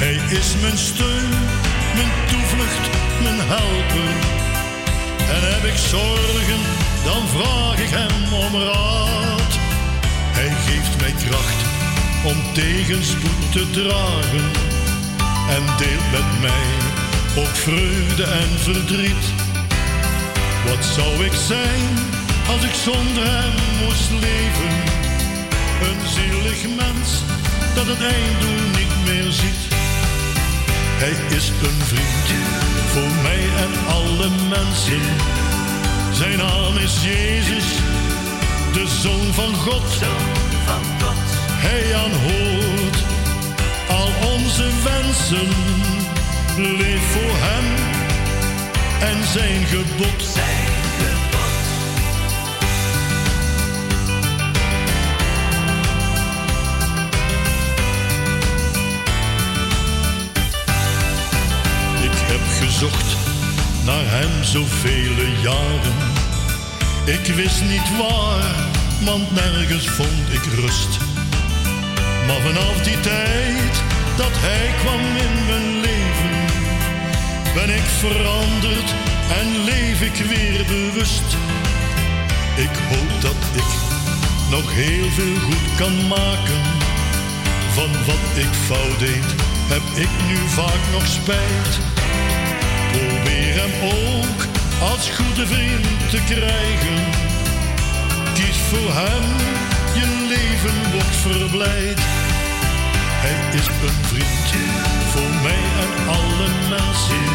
Hij 0.04 0.38
is 0.38 0.56
mijn 0.62 0.78
steun, 0.78 1.30
mijn 1.96 2.12
toevlucht, 2.28 2.90
mijn 3.24 3.40
helper. 3.48 4.41
Heb 5.62 5.70
ik 5.70 5.78
zorgen, 5.78 6.62
dan 7.04 7.28
vraag 7.28 7.80
ik 7.80 7.90
hem 7.90 8.34
om 8.34 8.54
raad. 8.62 9.52
Hij 10.38 10.52
geeft 10.66 11.00
mij 11.02 11.14
kracht 11.26 11.62
om 12.24 12.38
tegenspoed 12.54 13.52
te 13.52 13.70
dragen. 13.70 14.46
En 15.56 15.64
deelt 15.78 16.12
met 16.12 16.30
mij 16.42 16.70
ook 17.44 17.56
vreugde 17.68 18.24
en 18.24 18.50
verdriet. 18.68 19.26
Wat 20.68 20.86
zou 20.96 21.26
ik 21.26 21.34
zijn 21.48 21.88
als 22.54 22.64
ik 22.64 22.76
zonder 22.88 23.26
hem 23.38 23.56
moest 23.82 24.12
leven? 24.12 24.74
Een 25.88 26.02
zielig 26.16 26.62
mens 26.82 27.10
dat 27.76 27.88
het 27.88 28.02
einddoel 28.02 28.64
niet 28.80 28.96
meer 29.06 29.32
ziet. 29.32 29.64
Hij 31.04 31.38
is 31.38 31.50
een 31.50 31.82
vriend 31.92 32.28
voor 32.94 33.12
mij 33.24 33.44
en 33.66 33.74
alle 33.88 34.30
mensen. 34.50 35.51
Zijn 36.12 36.38
naam 36.38 36.78
is 36.78 37.04
Jezus, 37.04 37.66
de 38.74 38.88
Zoon 39.02 39.34
van 39.34 39.56
God. 39.56 39.84
Hij 41.52 41.96
aanhoort 41.96 43.04
al 43.90 44.30
onze 44.34 44.70
wensen. 44.84 45.50
Leef 46.78 47.12
voor 47.12 47.36
hem 47.36 47.66
en 49.00 49.28
zijn 49.28 49.66
gebod. 49.66 50.40
Ik 62.04 62.18
heb 62.28 62.42
gezocht 62.60 63.31
naar 63.86 64.06
hem 64.06 64.44
zoveel 64.44 65.16
jaren. 65.42 65.98
Ik 67.06 67.36
wist 67.36 67.62
niet 67.62 67.98
waar, 67.98 68.56
want 69.04 69.32
nergens 69.32 69.88
vond 69.90 70.26
ik 70.30 70.44
rust. 70.44 70.98
Maar 72.28 72.42
vanaf 72.42 72.84
die 72.84 73.00
tijd 73.00 73.74
dat 74.18 74.32
hij 74.34 74.68
kwam 74.82 75.04
in 75.26 75.46
mijn 75.46 75.80
leven, 75.80 76.34
ben 77.54 77.70
ik 77.76 77.88
veranderd 78.04 78.90
en 79.40 79.64
leef 79.64 80.02
ik 80.02 80.26
weer 80.26 80.66
bewust. 80.66 81.30
Ik 82.56 82.76
hoop 82.90 83.22
dat 83.22 83.42
ik 83.54 83.72
nog 84.50 84.74
heel 84.74 85.10
veel 85.10 85.40
goed 85.48 85.76
kan 85.78 86.08
maken. 86.08 86.62
Van 87.74 87.92
wat 88.06 88.26
ik 88.36 88.54
fout 88.68 89.00
deed, 89.00 89.30
heb 89.74 89.86
ik 89.96 90.10
nu 90.28 90.38
vaak 90.48 90.82
nog 90.92 91.08
spijt. 91.08 91.91
Probeer 92.92 93.54
hem 93.62 93.74
ook 93.90 94.40
als 94.90 95.10
goede 95.10 95.48
vriend 95.48 96.10
te 96.10 96.22
krijgen. 96.34 97.00
Kies 98.34 98.58
voor 98.70 98.94
hem, 98.94 99.28
je 100.00 100.08
leven 100.34 100.92
wordt 100.92 101.16
verblijd. 101.28 102.00
Hij 103.24 103.60
is 103.60 103.68
een 103.68 104.06
vriend 104.12 104.48
voor 105.12 105.34
mij 105.44 105.64
en 105.84 105.94
alle 106.08 106.50
mensen. 106.70 107.26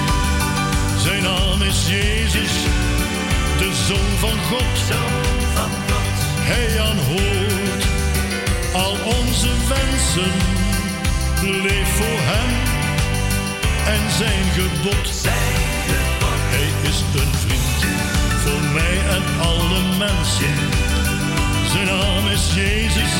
Zijn 1.04 1.22
naam 1.22 1.62
is 1.62 1.88
Jezus, 1.88 2.54
de 3.58 3.70
Zoon 3.86 4.12
van 4.18 4.38
God. 4.50 4.76
Hij 6.48 6.80
aanhoort 6.80 7.84
al 8.72 8.96
onze 9.04 9.48
wensen. 9.68 10.32
Leef 11.62 11.88
voor 11.96 12.18
hem 12.20 12.75
en 13.86 14.10
zijn 14.10 14.44
gebod. 14.52 15.08
Hij 16.54 16.90
is 16.90 16.98
een 17.20 17.34
vriend 17.44 17.80
voor 18.44 18.62
mij 18.72 18.98
en 19.16 19.24
alle 19.40 19.80
mensen. 19.98 20.54
Zijn 21.72 21.86
naam 21.86 22.26
is 22.26 22.54
Jezus, 22.54 23.14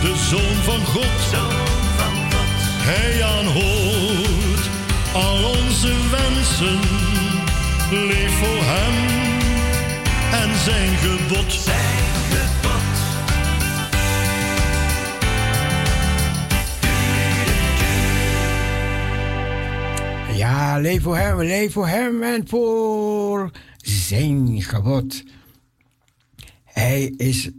de 0.00 0.14
Zoon 0.28 0.56
van 0.64 0.84
God. 0.86 1.22
Hij 2.86 3.24
aanhoort 3.24 4.68
al 5.12 5.44
onze 5.44 5.92
wensen. 6.10 6.80
Leef 7.90 8.38
voor 8.38 8.62
hem 8.64 8.94
en 10.40 10.58
zijn 10.64 10.96
gebod. 10.96 12.03
Leef 20.80 21.02
voor 21.02 21.16
hem, 21.16 21.42
leef 21.42 21.72
voor 21.72 21.88
hem 21.88 22.22
en 22.22 22.48
voor 22.48 23.50
zijn 23.76 24.62
gebod. 24.62 25.22
Hij 26.64 27.04
is 27.16 27.50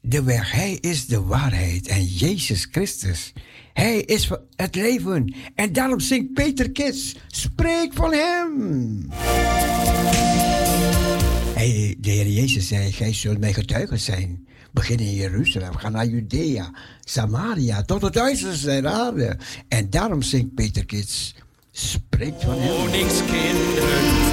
de 0.00 0.22
weg, 0.22 0.52
hij 0.52 0.72
is 0.80 1.06
de 1.06 1.22
waarheid 1.22 1.86
en 1.86 2.04
Jezus 2.04 2.68
Christus. 2.70 3.32
Hij 3.72 3.98
is 4.00 4.30
het 4.56 4.74
leven. 4.74 5.34
En 5.54 5.72
daarom 5.72 6.00
zingt 6.00 6.32
Peter 6.32 6.70
Kits, 6.70 7.16
spreek 7.26 7.92
van 7.92 8.12
hem. 8.12 9.08
De 12.00 12.10
Heer 12.10 12.28
Jezus 12.28 12.68
zei, 12.68 12.92
gij 12.92 13.12
zult 13.12 13.38
mijn 13.38 13.54
getuigen 13.54 14.00
zijn. 14.00 14.46
Begin 14.72 14.98
in 14.98 15.14
Jeruzalem, 15.14 15.76
ga 15.76 15.88
naar 15.88 16.06
Judea, 16.06 16.74
Samaria, 17.00 17.82
tot 17.82 18.02
het 18.02 18.18
uiterste 18.18 18.66
der 18.66 18.86
aarde. 18.86 19.38
En 19.68 19.90
daarom 19.90 20.22
zingt 20.22 20.54
Peter 20.54 20.84
Kits, 20.84 21.34
spreek 21.78 22.34
van 22.42 22.58
hem. 22.60 22.76
Koningskinderen 22.76 24.27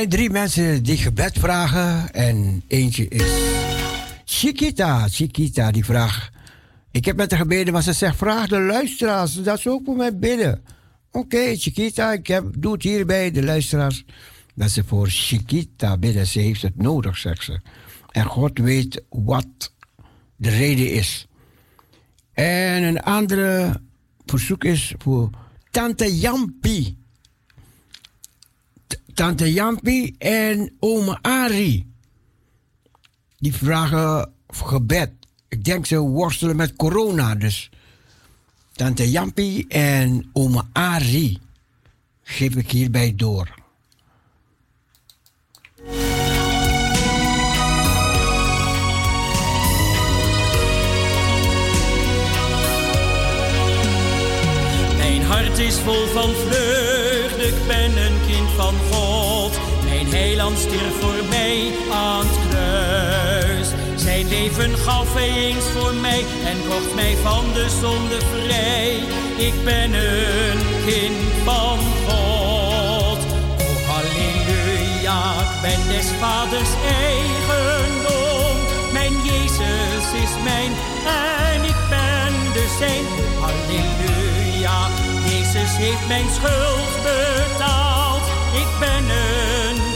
zijn 0.00 0.12
drie 0.12 0.30
mensen 0.30 0.82
die 0.82 0.96
gebed 0.96 1.38
vragen 1.38 2.12
en 2.12 2.62
eentje 2.66 3.08
is 3.08 3.22
Chiquita. 4.24 5.08
Chiquita 5.08 5.70
die 5.70 5.84
vraagt, 5.84 6.30
ik 6.90 7.04
heb 7.04 7.16
met 7.16 7.30
haar 7.30 7.40
gebeden, 7.40 7.72
maar 7.72 7.82
ze 7.82 7.92
zegt, 7.92 8.16
vraag 8.16 8.48
de 8.48 8.60
luisteraars 8.60 9.34
dat 9.34 9.60
ze 9.60 9.70
ook 9.70 9.82
voor 9.84 9.96
mij 9.96 10.18
bidden. 10.18 10.64
Oké, 11.10 11.56
Chiquita, 11.56 12.12
ik 12.12 12.26
heb, 12.26 12.44
doe 12.58 12.72
het 12.72 12.82
hierbij, 12.82 13.30
de 13.30 13.42
luisteraars, 13.42 14.04
dat 14.54 14.70
ze 14.70 14.84
voor 14.84 15.08
Chiquita 15.08 15.98
bidden. 15.98 16.26
Ze 16.26 16.38
heeft 16.38 16.62
het 16.62 16.76
nodig, 16.76 17.16
zegt 17.16 17.44
ze. 17.44 17.60
En 18.10 18.24
God 18.24 18.58
weet 18.58 19.02
wat 19.08 19.72
de 20.36 20.50
reden 20.50 20.92
is. 20.92 21.26
En 22.32 22.82
een 22.82 23.02
andere 23.02 23.80
verzoek 24.26 24.64
is 24.64 24.94
voor 24.98 25.30
Tante 25.70 26.18
Jampi. 26.18 26.99
Tante 29.20 29.52
Jampi 29.52 30.14
en 30.18 30.76
oma 30.78 31.18
Ari. 31.22 31.86
Die 33.38 33.54
vragen 33.54 34.32
gebed. 34.48 35.10
Ik 35.48 35.64
denk 35.64 35.86
ze 35.86 35.98
worstelen 35.98 36.56
met 36.56 36.76
corona, 36.76 37.34
dus. 37.34 37.70
Tante 38.72 39.10
Jampi 39.10 39.64
en 39.68 40.30
oma 40.32 40.68
Ari 40.72 41.38
geef 42.22 42.56
ik 42.56 42.70
hierbij 42.70 43.14
door. 43.16 43.54
Mijn 54.96 55.22
hart 55.22 55.58
is 55.58 55.74
vol 55.74 56.06
van 56.06 56.30
vreugde, 56.30 57.46
ik 57.46 57.66
ben 57.66 57.96
een 57.96 58.26
kind 58.26 58.50
van. 58.50 58.89
Stierf 60.48 61.00
voor 61.00 61.24
mij 61.28 61.72
aan 61.92 62.26
het 62.26 62.38
kruis. 62.48 63.68
Zijn 63.94 64.28
leven 64.28 64.78
gaf 64.78 65.16
eens 65.16 65.64
voor 65.64 65.94
mij 65.94 66.24
en 66.44 66.56
kocht 66.68 66.94
mij 66.94 67.16
van 67.22 67.44
de 67.54 67.68
zonde 67.80 68.18
vrij. 68.32 68.94
Ik 69.36 69.64
ben 69.64 69.92
een 69.92 70.58
kind 70.86 71.16
van 71.44 71.78
God. 72.06 73.18
Oh 73.18 73.88
halleluja, 73.88 75.40
ik 75.40 75.60
ben 75.62 75.88
des 75.88 76.06
vaders 76.20 76.72
eigendom. 76.86 78.56
Mijn 78.92 79.14
Jezus 79.22 80.06
is 80.24 80.34
mijn 80.44 80.72
en 81.52 81.64
ik 81.64 81.80
ben 81.88 82.52
de 82.52 82.76
zijn. 82.78 83.04
Halleluja, 83.40 84.88
Jezus 85.28 85.76
heeft 85.76 86.08
mijn 86.08 86.28
schuld 86.30 86.92
betaald. 87.02 88.22
Ik 88.52 88.70
ben 88.78 89.04
een 89.10 89.89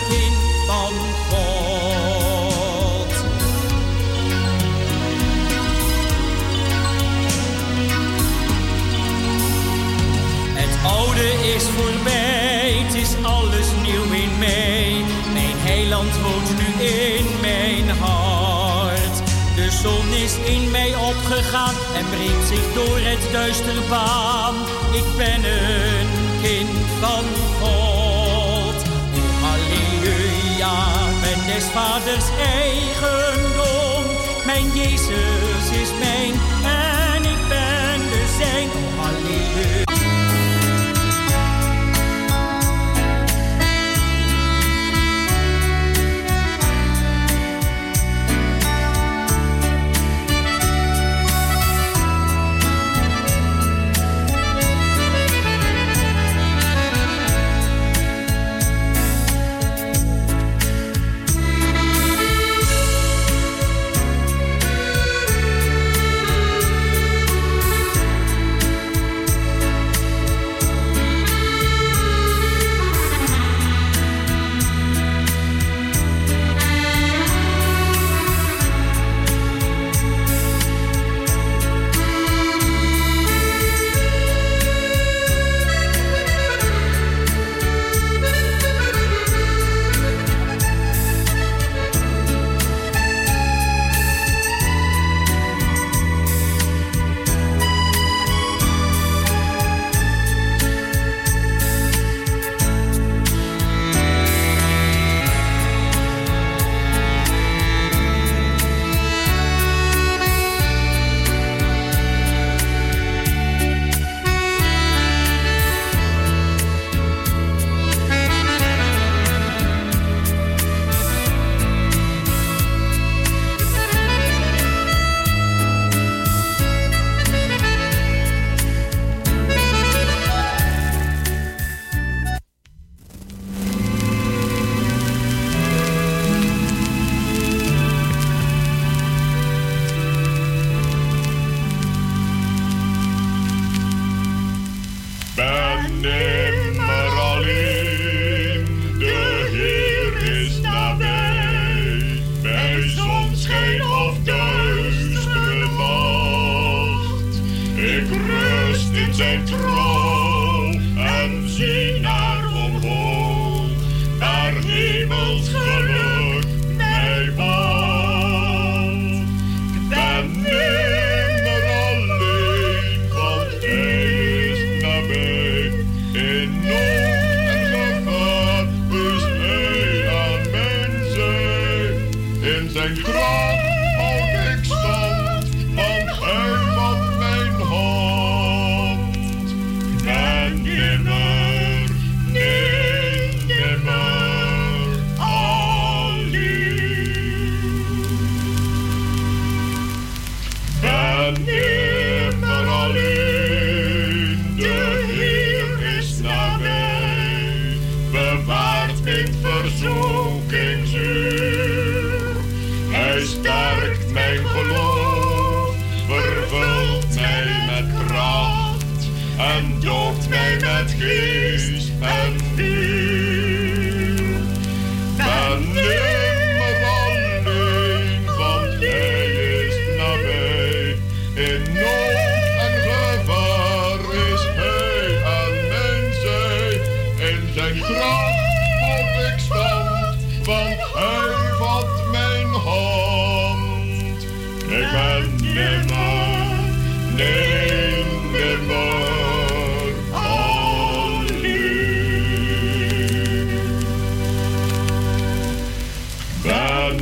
oude 10.84 11.54
is 11.54 11.64
voorbij, 11.76 12.72
het 12.84 12.94
is 12.94 13.12
alles 13.22 13.66
nieuw 13.82 14.12
in 14.12 14.38
mij. 14.38 15.04
Mijn 15.32 15.56
heiland 15.56 16.12
woont 16.22 16.50
nu 16.58 16.84
in 16.84 17.26
mijn 17.40 17.96
hart. 17.98 19.16
De 19.56 19.70
zon 19.82 20.08
is 20.24 20.34
in 20.54 20.70
mij 20.70 20.94
opgegaan 20.94 21.74
en 21.96 22.06
brengt 22.10 22.48
zich 22.48 22.72
door 22.74 22.98
het 22.98 23.32
duister 23.32 23.74
baan. 23.88 24.54
Ik 24.92 25.04
ben 25.16 25.44
een 25.44 26.08
kind 26.42 26.70
van 27.00 27.24
God. 27.60 28.76
Oh, 28.76 29.42
halleluja, 29.44 30.76
ben 31.22 31.54
des 31.54 31.64
vaders 31.64 32.28
eigendom. 32.38 34.04
Mijn 34.44 34.66
Jezus 34.74 35.66
is 35.82 35.90
mijn 35.98 36.34
en 36.64 37.22
ik 37.24 37.48
ben 37.48 38.00
de 38.10 38.36
zijn. 38.38 38.68
Oh, 38.68 39.04
halleluja. 39.04 39.93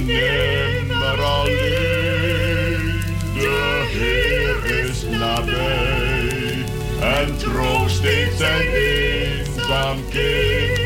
Nimmer 0.05 1.23
alleen, 1.23 3.01
de 3.35 3.85
Heer 3.93 4.87
is 4.87 5.05
nabij 5.11 6.65
en 7.01 7.37
troost 7.37 8.03
zijn 8.37 8.69
eenzaam 8.69 9.99
kind. 10.11 10.81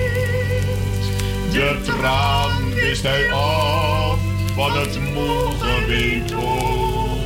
De 1.52 1.80
traan 1.84 2.74
wist 2.74 3.02
hij 3.02 3.32
af 3.32 4.18
van 4.54 4.78
het 4.78 4.98
moe 5.14 5.50
geween 5.58 6.36
oog, 6.36 7.18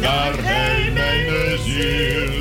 daar 0.00 0.34
hij 0.36 0.90
mijn 0.92 1.58
ziel 1.58 2.31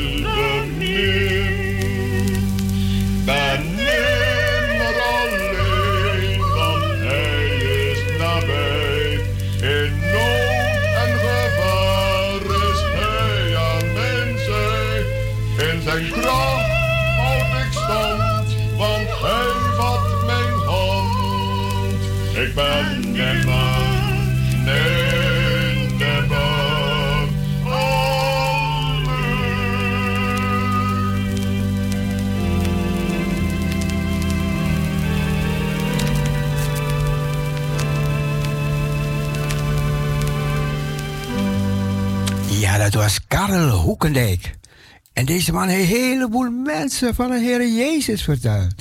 Dat 42.92 43.02
was 43.02 43.28
Karel 43.28 43.70
Hoekendijk. 43.70 44.58
En 45.14 45.26
deze 45.26 45.52
man 45.54 45.68
heeft 45.68 45.92
een 45.92 45.98
heleboel 45.98 46.50
mensen 46.50 47.16
van 47.16 47.30
de 47.30 47.39
Heer 47.39 47.68
Jezus 47.68 48.24
verteld. 48.24 48.74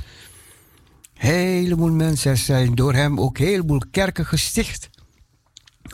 heleboel 1.14 1.92
mensen 1.92 2.36
zijn 2.38 2.74
door 2.74 2.94
hem 2.94 3.20
ook 3.20 3.38
een 3.38 3.46
heleboel 3.46 3.82
kerken 3.90 4.26
gesticht. 4.26 4.90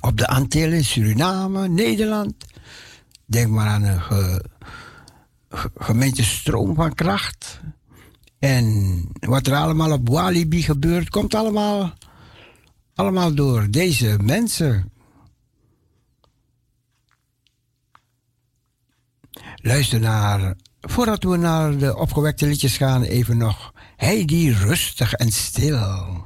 Op 0.01 0.17
de 0.19 0.27
Antillen, 0.27 0.85
Suriname, 0.85 1.69
Nederland. 1.69 2.35
Denk 3.27 3.49
maar 3.49 3.67
aan 3.67 3.83
een 3.83 4.01
ge, 4.01 4.45
ge- 5.49 5.71
gemeente 5.75 6.25
Stroom 6.25 6.75
van 6.75 6.95
Kracht. 6.95 7.61
En 8.39 9.09
wat 9.21 9.47
er 9.47 9.55
allemaal 9.55 9.93
op 9.93 10.09
Walibi 10.09 10.63
gebeurt, 10.63 11.09
komt 11.09 11.35
allemaal, 11.35 11.93
allemaal 12.95 13.35
door 13.35 13.71
deze 13.71 14.17
mensen. 14.23 14.91
Luister 19.67 20.01
naar, 20.01 20.55
voordat 20.81 21.23
we 21.23 21.37
naar 21.37 21.77
de 21.77 21.97
opgewekte 21.97 22.47
liedjes 22.47 22.77
gaan, 22.77 23.03
even 23.03 23.37
nog. 23.37 23.73
Hij 23.97 24.25
die 24.25 24.55
rustig 24.55 25.13
en 25.13 25.33
stil. 25.33 26.26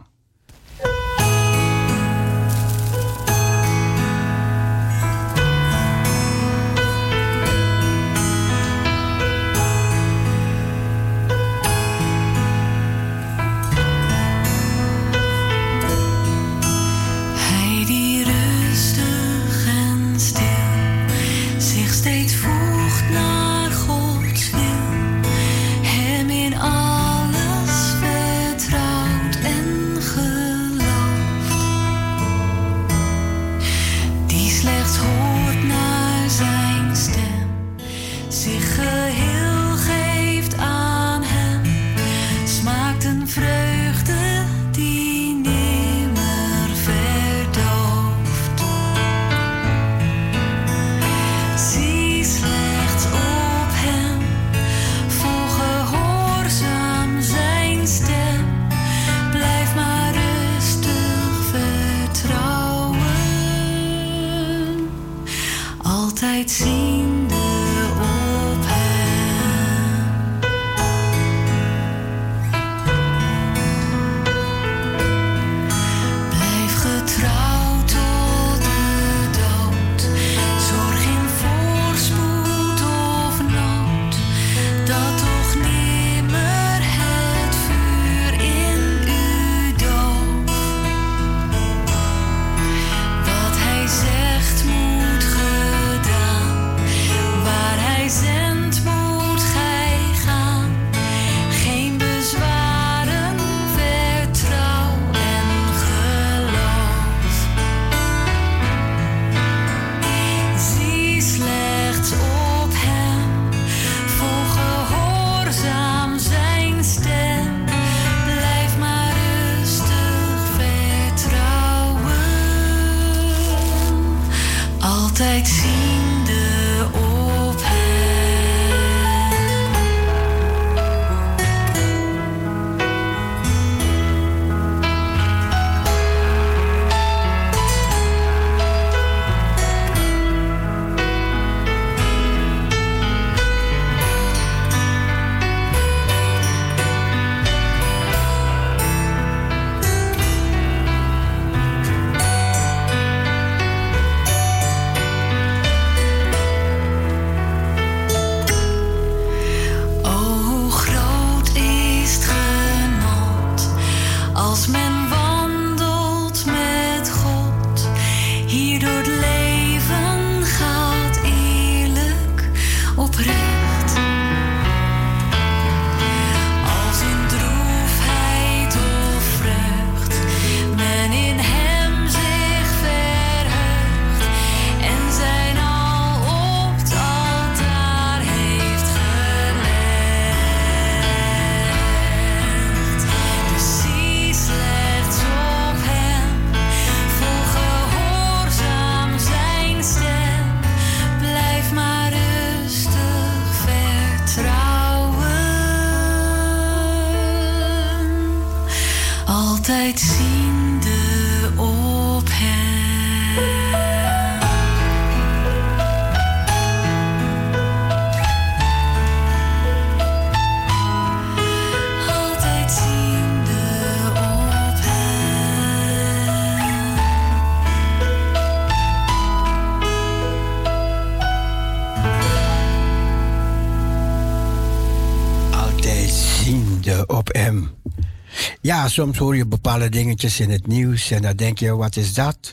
Ja, 238.81 238.89
soms 238.89 239.19
hoor 239.19 239.37
je 239.37 239.47
bepaalde 239.47 239.89
dingetjes 239.89 240.41
in 240.41 240.51
het 240.51 240.67
nieuws 240.67 241.11
en 241.11 241.23
dan 241.23 241.37
denk 241.37 241.59
je, 241.59 241.77
wat 241.77 241.97
is 241.97 242.15
dat? 242.15 242.53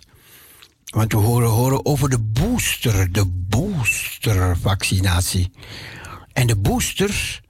Want 0.86 1.11
we 1.11 1.17
horen, 1.17 1.49
horen 1.49 1.86
over 1.86 2.09
de 2.09 2.19
booster, 2.19 3.11
de 3.11 3.25
boostervaccinatie. 3.25 5.51
En 6.34 6.47
de 6.47 6.55
boosters, 6.55 7.41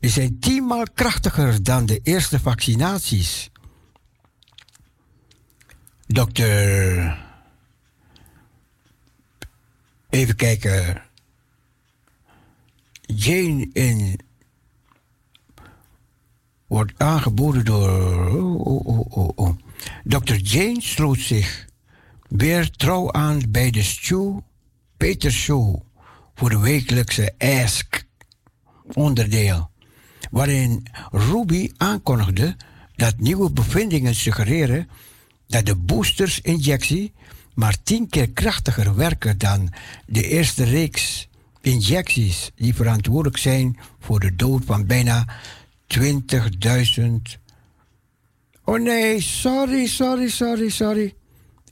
die 0.00 0.10
zijn 0.10 0.38
tienmaal 0.38 0.84
krachtiger 0.94 1.62
dan 1.62 1.86
de 1.86 2.00
eerste 2.02 2.40
vaccinaties. 2.40 3.50
Dokter, 6.06 7.18
even 10.10 10.36
kijken. 10.36 11.02
Jane 13.00 13.68
in 13.72 14.20
wordt 16.72 16.92
aangeboden 16.96 17.64
door. 17.64 17.90
Oh, 18.36 18.66
oh, 18.66 18.86
oh, 18.86 19.16
oh, 19.16 19.30
oh. 19.34 19.56
Dr. 20.04 20.34
Jane 20.34 20.80
sloot 20.80 21.18
zich 21.18 21.66
weer 22.28 22.70
trouw 22.70 23.12
aan 23.12 23.42
bij 23.48 23.70
de 23.70 23.82
Stu 23.82 24.40
Peter 24.96 25.32
Show 25.32 25.80
voor 26.34 26.50
de 26.50 26.58
wekelijkse 26.58 27.34
Ask 27.38 28.04
onderdeel, 28.92 29.70
waarin 30.30 30.86
Ruby 31.10 31.70
aankondigde 31.76 32.56
dat 32.96 33.18
nieuwe 33.18 33.50
bevindingen 33.50 34.14
suggereren 34.14 34.88
dat 35.46 35.66
de 35.66 35.76
boosters-injectie 35.76 37.12
maar 37.54 37.82
tien 37.82 38.08
keer 38.08 38.30
krachtiger 38.30 38.94
werken 38.94 39.38
dan 39.38 39.72
de 40.06 40.28
eerste 40.28 40.64
reeks 40.64 41.28
injecties 41.60 42.50
die 42.54 42.74
verantwoordelijk 42.74 43.38
zijn 43.38 43.78
voor 44.00 44.20
de 44.20 44.36
dood 44.36 44.64
van 44.64 44.86
bijna 44.86 45.26
20.000. 45.98 47.40
Oh 48.64 48.80
nee, 48.80 49.20
sorry, 49.20 49.86
sorry, 49.86 50.28
sorry, 50.28 50.68
sorry. 50.68 51.14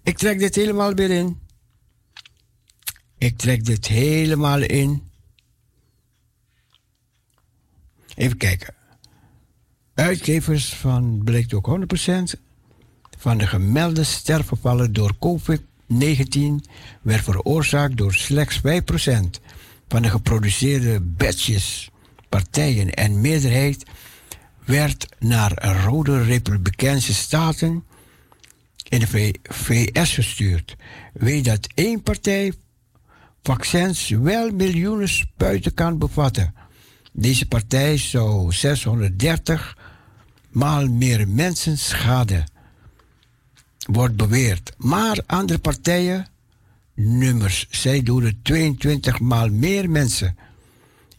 Ik 0.02 0.18
trek 0.18 0.38
dit 0.38 0.54
helemaal 0.54 0.94
weer 0.94 1.10
in. 1.10 1.38
Ik 3.18 3.38
trek 3.38 3.64
dit 3.64 3.86
helemaal 3.86 4.60
in. 4.60 5.02
Even 8.14 8.36
kijken. 8.36 8.74
Uitgevers 9.94 10.74
van 10.74 11.20
blijkt 11.24 11.54
ook 11.54 11.78
100% 12.36 12.40
van 13.18 13.38
de 13.38 13.46
gemelde 13.46 14.04
sterfgevallen 14.04 14.92
door 14.92 15.14
COVID-19 15.14 16.70
werd 17.02 17.24
veroorzaakt 17.24 17.96
door 17.96 18.14
slechts 18.14 18.58
5% 18.58 18.60
van 19.88 20.02
de 20.02 20.10
geproduceerde 20.10 21.00
batches, 21.00 21.90
partijen 22.28 22.94
en 22.94 23.20
meerderheid 23.20 23.84
werd 24.70 25.06
naar 25.18 25.82
rode 25.84 26.22
republikeinse 26.22 27.14
staten 27.14 27.84
in 28.88 29.00
de 29.00 29.32
VS 29.42 30.14
gestuurd. 30.14 30.76
Weet 31.12 31.44
dat 31.44 31.68
één 31.74 32.02
partij 32.02 32.52
vaccins 33.42 34.08
wel 34.08 34.50
miljoenen 34.50 35.08
spuiten 35.08 35.74
kan 35.74 35.98
bevatten. 35.98 36.54
Deze 37.12 37.46
partij 37.46 37.96
zou 37.96 38.52
630 38.52 39.76
maal 40.50 40.88
meer 40.88 41.28
mensen 41.28 41.78
schaden, 41.78 42.44
wordt 43.86 44.16
beweerd. 44.16 44.72
Maar 44.76 45.20
andere 45.26 45.58
partijen, 45.58 46.26
nummers, 46.94 47.66
zij 47.70 48.02
doden 48.02 48.40
22 48.42 49.20
maal 49.20 49.48
meer 49.48 49.90
mensen. 49.90 50.36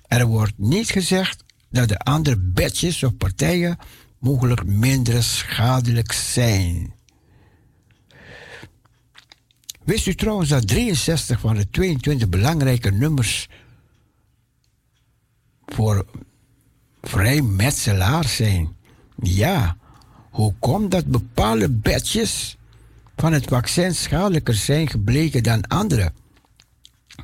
Er 0.07 0.25
wordt 0.25 0.53
niet 0.57 0.89
gezegd 0.89 1.43
dat 1.71 1.89
de 1.89 1.99
andere 1.99 2.37
batches 2.37 3.03
of 3.03 3.17
partijen 3.17 3.77
mogelijk 4.19 4.65
minder 4.65 5.23
schadelijk 5.23 6.11
zijn. 6.11 6.93
Wist 9.83 10.07
u 10.07 10.15
trouwens 10.15 10.49
dat 10.49 10.67
63 10.67 11.39
van 11.39 11.55
de 11.55 11.69
22 11.69 12.29
belangrijke 12.29 12.91
nummers 12.91 13.47
voor 15.65 16.05
vrijmetselaars 17.01 18.35
zijn? 18.35 18.75
Ja, 19.21 19.77
hoe 20.29 20.53
komt 20.59 20.91
dat 20.91 21.05
bepaalde 21.05 21.69
batches 21.69 22.57
van 23.15 23.33
het 23.33 23.45
vaccin 23.45 23.95
schadelijker 23.95 24.53
zijn 24.53 24.89
gebleken 24.89 25.43
dan 25.43 25.67
andere? 25.67 26.11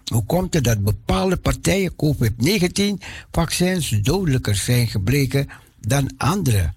Hoe 0.05 0.25
komt 0.25 0.53
het 0.53 0.63
dat 0.63 0.83
bepaalde 0.83 1.37
partijen 1.37 1.95
COVID-19-vaccins 1.95 3.89
dodelijker 3.89 4.55
zijn 4.55 4.87
gebleken 4.87 5.47
dan 5.79 6.11
andere? 6.17 6.73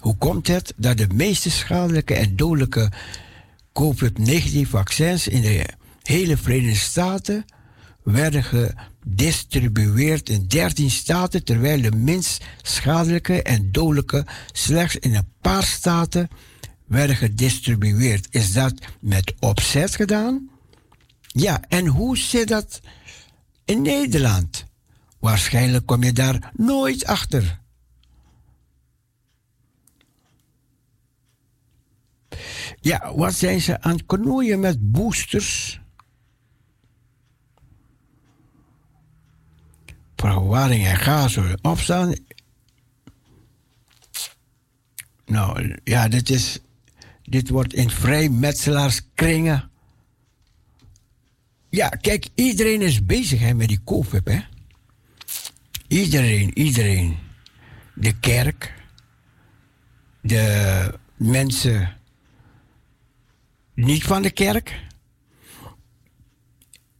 Hoe 0.00 0.16
komt 0.16 0.46
het 0.46 0.72
dat 0.76 0.96
de 0.96 1.06
meeste 1.14 1.50
schadelijke 1.50 2.14
en 2.14 2.36
dodelijke 2.36 2.90
COVID-19-vaccins 3.72 5.28
in 5.28 5.40
de 5.40 5.66
hele 6.02 6.36
Verenigde 6.36 6.78
Staten 6.78 7.44
werden 8.02 8.44
gedistribueerd 8.44 10.28
in 10.28 10.44
13 10.48 10.90
staten, 10.90 11.44
terwijl 11.44 11.82
de 11.82 11.92
minst 11.92 12.44
schadelijke 12.62 13.42
en 13.42 13.72
dodelijke 13.72 14.26
slechts 14.52 14.96
in 14.96 15.14
een 15.14 15.28
paar 15.40 15.64
staten 15.64 16.28
werden 16.86 17.16
gedistribueerd? 17.16 18.26
Is 18.30 18.52
dat 18.52 18.74
met 19.00 19.34
opzet 19.38 19.96
gedaan? 19.96 20.50
Ja, 21.32 21.60
en 21.68 21.86
hoe 21.86 22.18
zit 22.18 22.48
dat 22.48 22.80
in 23.64 23.82
Nederland? 23.82 24.64
Waarschijnlijk 25.18 25.86
kom 25.86 26.02
je 26.02 26.12
daar 26.12 26.52
nooit 26.56 27.04
achter. 27.04 27.60
Ja, 32.80 33.14
wat 33.14 33.34
zijn 33.34 33.60
ze 33.60 33.80
aan 33.80 33.92
het 33.92 34.06
knoeien 34.06 34.60
met 34.60 34.92
boosters? 34.92 35.80
Verwarring 40.16 40.86
en 40.86 41.30
zullen 41.30 41.58
opstaan. 41.64 42.14
Nou, 45.24 45.78
ja, 45.84 46.08
dit 46.08 46.30
is... 46.30 46.58
Dit 47.22 47.48
wordt 47.48 47.74
in 47.74 47.90
vrijmetselaarskringen... 47.90 49.70
Ja, 51.72 51.88
kijk, 51.88 52.28
iedereen 52.34 52.82
is 52.82 53.04
bezig 53.04 53.40
hè, 53.40 53.54
met 53.54 53.68
die 53.68 53.80
COVID, 53.84 54.28
hè. 54.28 54.40
Iedereen, 55.88 56.58
iedereen. 56.58 57.18
De 57.94 58.18
kerk, 58.18 58.74
de 60.20 60.98
mensen 61.16 61.96
niet 63.74 64.02
van 64.02 64.22
de 64.22 64.30
kerk. 64.30 64.80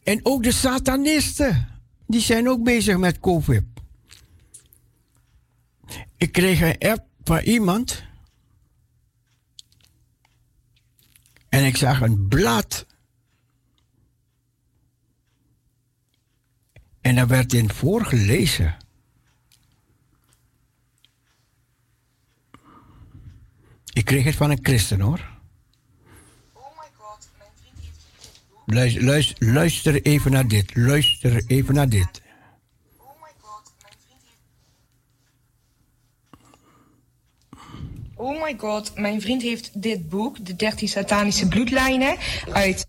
En 0.03 0.19
ook 0.23 0.43
de 0.43 0.51
satanisten, 0.51 1.67
die 2.07 2.21
zijn 2.21 2.49
ook 2.49 2.63
bezig 2.63 2.97
met 2.97 3.19
COVID. 3.19 3.63
Ik 6.17 6.31
kreeg 6.31 6.61
een 6.61 6.89
app 6.91 7.05
van 7.23 7.39
iemand. 7.39 8.03
En 11.49 11.65
ik 11.65 11.77
zag 11.77 12.01
een 12.01 12.27
blad. 12.27 12.85
En 17.03 17.15
daar 17.15 17.27
werd 17.27 17.53
in 17.53 17.69
voorgelezen. 17.69 18.77
Ik 23.93 24.05
kreeg 24.05 24.23
het 24.23 24.35
van 24.35 24.49
een 24.49 24.59
christen 24.61 24.99
hoor. 24.99 25.31
Luister, 28.65 29.03
luister, 29.03 29.53
luister 29.53 30.01
even 30.01 30.31
naar 30.31 30.47
dit. 30.47 30.75
Luister 30.75 31.43
even 31.47 31.73
naar 31.73 31.89
dit. 31.89 32.21
Oh 38.15 38.43
my 38.43 38.55
god, 38.57 38.95
mijn 38.95 39.21
vriend 39.21 39.41
heeft 39.41 39.81
dit 39.81 40.09
boek, 40.09 40.45
De 40.45 40.55
13 40.55 40.87
Satanische 40.87 41.47
Bloedlijnen, 41.47 42.17
uit. 42.51 42.87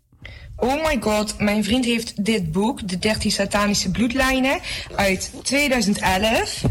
Oh 0.56 0.86
my 0.86 0.96
god, 1.00 1.38
mijn 1.38 1.64
vriend 1.64 1.84
heeft 1.84 2.24
dit 2.24 2.52
boek, 2.52 2.88
De 2.88 2.98
13 2.98 3.30
Satanische 3.30 3.90
Bloedlijnen, 3.90 4.58
uit 4.94 5.32
2011. 5.42 6.62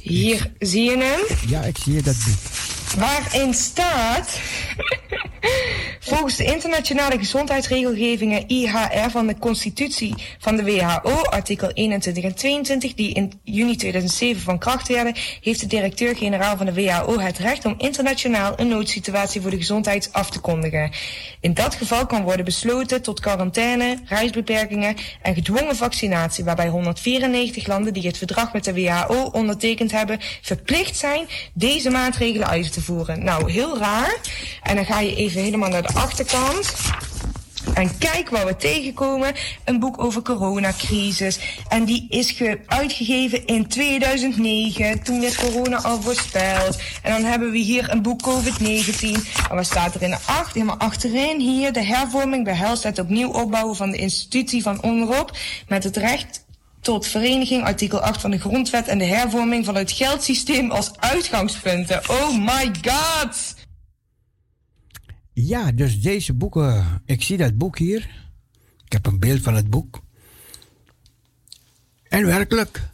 Hier 0.00 0.52
zie 0.58 0.84
je 0.84 0.96
hem. 0.98 1.36
Ja, 1.48 1.62
ik 1.62 1.76
zie 1.78 2.02
dat 2.02 2.16
boek. 2.26 2.77
Waarin 2.94 3.54
staat. 3.54 4.40
Volgens 6.00 6.36
de 6.36 6.44
internationale 6.44 7.18
gezondheidsregelgevingen 7.18 8.48
IHR 8.48 9.10
van 9.10 9.26
de 9.26 9.38
Constitutie 9.38 10.14
van 10.38 10.56
de 10.56 10.64
WHO, 10.64 11.22
artikel 11.22 11.70
21 11.70 12.24
en 12.24 12.34
22, 12.34 12.94
die 12.94 13.14
in 13.14 13.32
juni 13.42 13.76
2007 13.76 14.42
van 14.42 14.58
kracht 14.58 14.88
werden, 14.88 15.14
heeft 15.40 15.60
de 15.60 15.66
directeur-generaal 15.66 16.56
van 16.56 16.66
de 16.66 16.74
WHO 16.74 17.18
het 17.18 17.38
recht 17.38 17.64
om 17.64 17.74
internationaal 17.78 18.52
een 18.56 18.68
noodsituatie 18.68 19.40
voor 19.40 19.50
de 19.50 19.56
gezondheid 19.56 20.08
af 20.12 20.30
te 20.30 20.40
kondigen. 20.40 20.90
In 21.40 21.54
dat 21.54 21.74
geval 21.74 22.06
kan 22.06 22.22
worden 22.22 22.44
besloten 22.44 23.02
tot 23.02 23.20
quarantaine, 23.20 23.98
reisbeperkingen 24.04 24.96
en 25.22 25.34
gedwongen 25.34 25.76
vaccinatie, 25.76 26.44
waarbij 26.44 26.68
194 26.68 27.66
landen 27.66 27.92
die 27.92 28.06
het 28.06 28.18
verdrag 28.18 28.52
met 28.52 28.64
de 28.64 28.74
WHO 28.74 29.22
ondertekend 29.32 29.90
hebben, 29.90 30.18
verplicht 30.42 30.96
zijn 30.96 31.26
deze 31.54 31.90
maatregelen 31.90 32.48
uit 32.48 32.72
te 32.72 32.77
voeren. 32.80 33.24
Nou, 33.24 33.50
heel 33.52 33.78
raar. 33.78 34.16
En 34.62 34.74
dan 34.76 34.84
ga 34.84 35.00
je 35.00 35.14
even 35.16 35.42
helemaal 35.42 35.68
naar 35.68 35.82
de 35.82 35.94
achterkant. 35.94 36.74
En 37.74 37.98
kijk 37.98 38.28
waar 38.30 38.46
we 38.46 38.56
tegenkomen. 38.56 39.34
Een 39.64 39.78
boek 39.78 40.02
over 40.02 40.22
coronacrisis. 40.22 41.38
En 41.68 41.84
die 41.84 42.06
is 42.08 42.30
ge- 42.30 42.58
uitgegeven 42.66 43.46
in 43.46 43.66
2009. 43.66 45.02
Toen 45.02 45.20
werd 45.20 45.34
corona 45.36 45.82
al 45.82 46.02
voorspeld. 46.02 46.78
En 47.02 47.12
dan 47.12 47.24
hebben 47.24 47.50
we 47.50 47.58
hier 47.58 47.90
een 47.90 48.02
boek 48.02 48.22
COVID-19. 48.22 49.00
En 49.50 49.56
wat 49.56 49.66
staat 49.66 49.94
er 49.94 50.02
in 50.02 50.10
de 50.10 50.18
acht? 50.24 50.54
Helemaal 50.54 50.76
achterin 50.78 51.40
hier. 51.40 51.72
De 51.72 51.84
hervorming 51.84 52.44
behelst 52.44 52.82
het 52.82 52.98
opnieuw 52.98 53.30
opbouwen 53.32 53.76
van 53.76 53.90
de 53.90 53.96
institutie 53.96 54.62
van 54.62 54.82
onderop. 54.82 55.36
Met 55.68 55.84
het 55.84 55.96
recht 55.96 56.46
tot 56.80 57.06
vereniging, 57.06 57.64
artikel 57.64 58.00
8 58.00 58.20
van 58.20 58.30
de 58.30 58.38
grondwet 58.38 58.86
en 58.86 58.98
de 58.98 59.04
hervorming 59.04 59.64
van 59.64 59.74
het 59.74 59.92
geldsysteem 59.92 60.70
als 60.70 60.96
uitgangspunten. 60.96 62.10
Oh 62.10 62.38
my 62.38 62.70
god! 62.82 63.54
Ja, 65.32 65.72
dus 65.72 66.00
deze 66.00 66.34
boeken, 66.34 67.02
ik 67.04 67.22
zie 67.22 67.36
dat 67.36 67.58
boek 67.58 67.78
hier. 67.78 68.26
Ik 68.84 68.92
heb 68.92 69.06
een 69.06 69.18
beeld 69.18 69.40
van 69.40 69.54
het 69.54 69.70
boek. 69.70 70.02
En 72.08 72.26
werkelijk, 72.26 72.88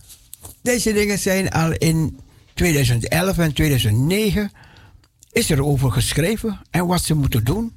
deze 0.63 0.93
dingen 0.93 1.19
zijn 1.19 1.51
al 1.51 1.73
in 1.73 2.21
2011 2.55 3.39
en 3.39 3.53
2009 3.53 4.51
is 5.33 5.51
er 5.51 5.65
over 5.65 5.93
geschreven 5.93 6.61
en 6.71 6.87
wat 6.87 7.03
ze 7.03 7.15
moeten 7.15 7.45
doen. 7.45 7.73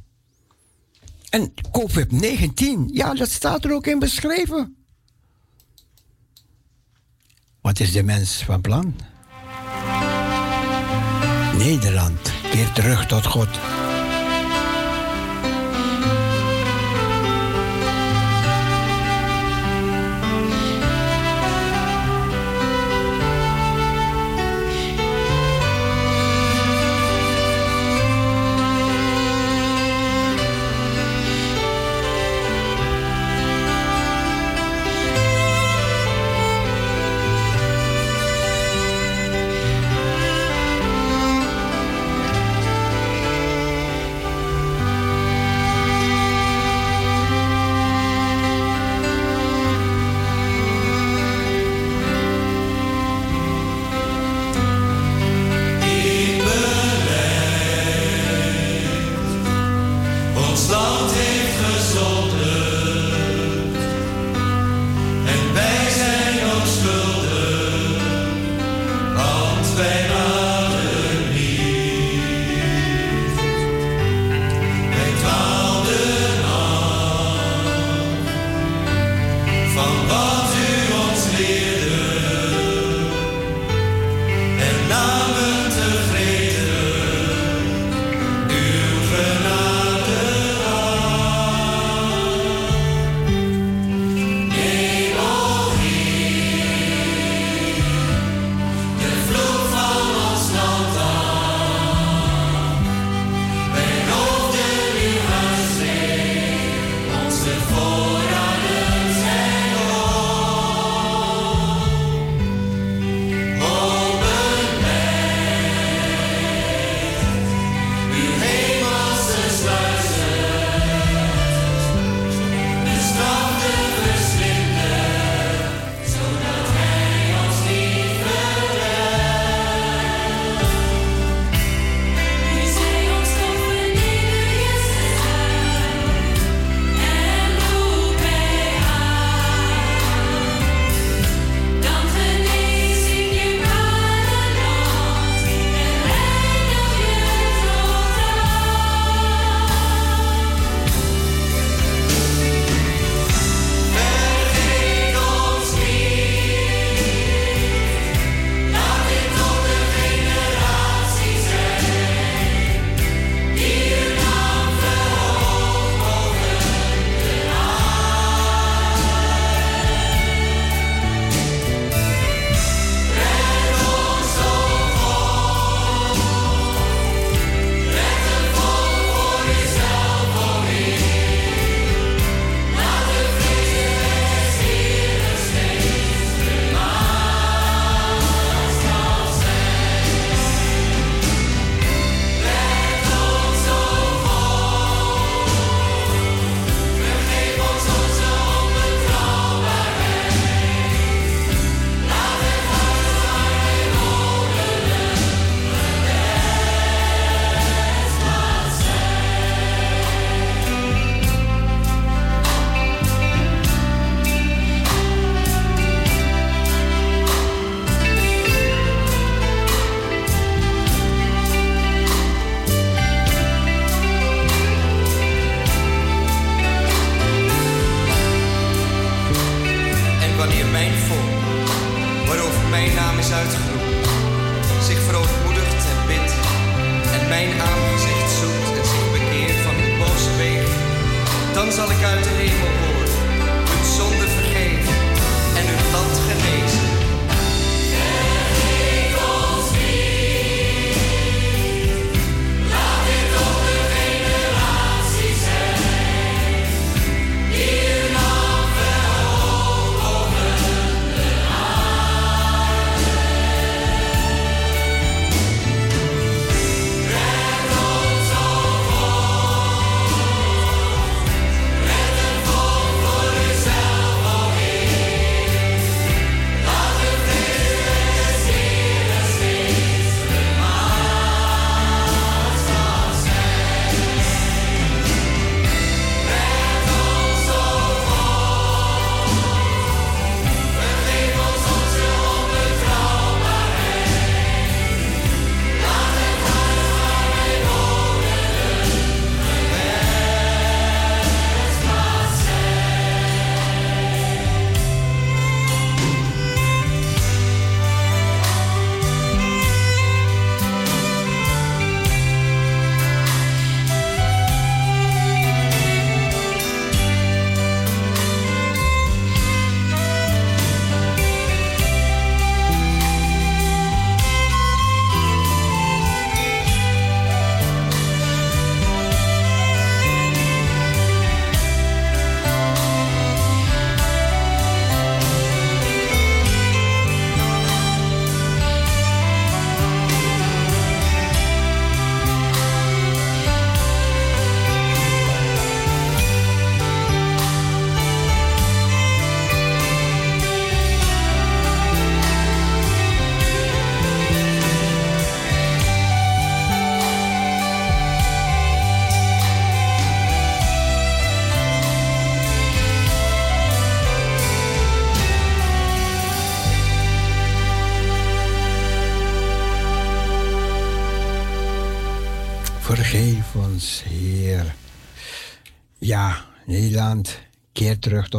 En 1.29 1.53
COVID-19, 1.71 2.91
ja, 2.91 3.13
dat 3.13 3.29
staat 3.29 3.65
er 3.65 3.73
ook 3.73 3.88
in 3.88 3.99
beschreven. 3.99 4.76
Wat 7.68 7.80
is 7.80 7.91
de 7.91 8.03
mens 8.03 8.44
van 8.45 8.61
plan? 8.61 8.95
Nederland 11.57 12.31
keert 12.52 12.76
terug 12.76 13.06
tot 13.06 13.26
God. 13.26 13.48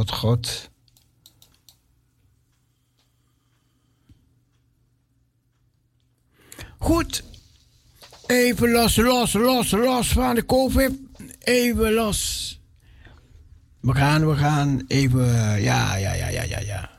God. 0.04 0.68
Goed. 6.78 7.22
Even 8.28 8.72
los, 8.72 8.96
los, 8.96 9.34
los, 9.34 9.72
los 9.72 10.14
van 10.14 10.34
de 10.34 10.42
COVID. 10.42 10.92
Even 11.46 11.94
los. 11.94 12.60
We 13.80 13.94
gaan, 13.94 14.26
we 14.26 14.36
gaan 14.36 14.84
even. 14.88 15.62
Ja, 15.62 15.96
ja, 15.96 16.14
ja, 16.14 16.28
ja, 16.28 16.42
ja, 16.42 16.60
ja. 16.60 16.90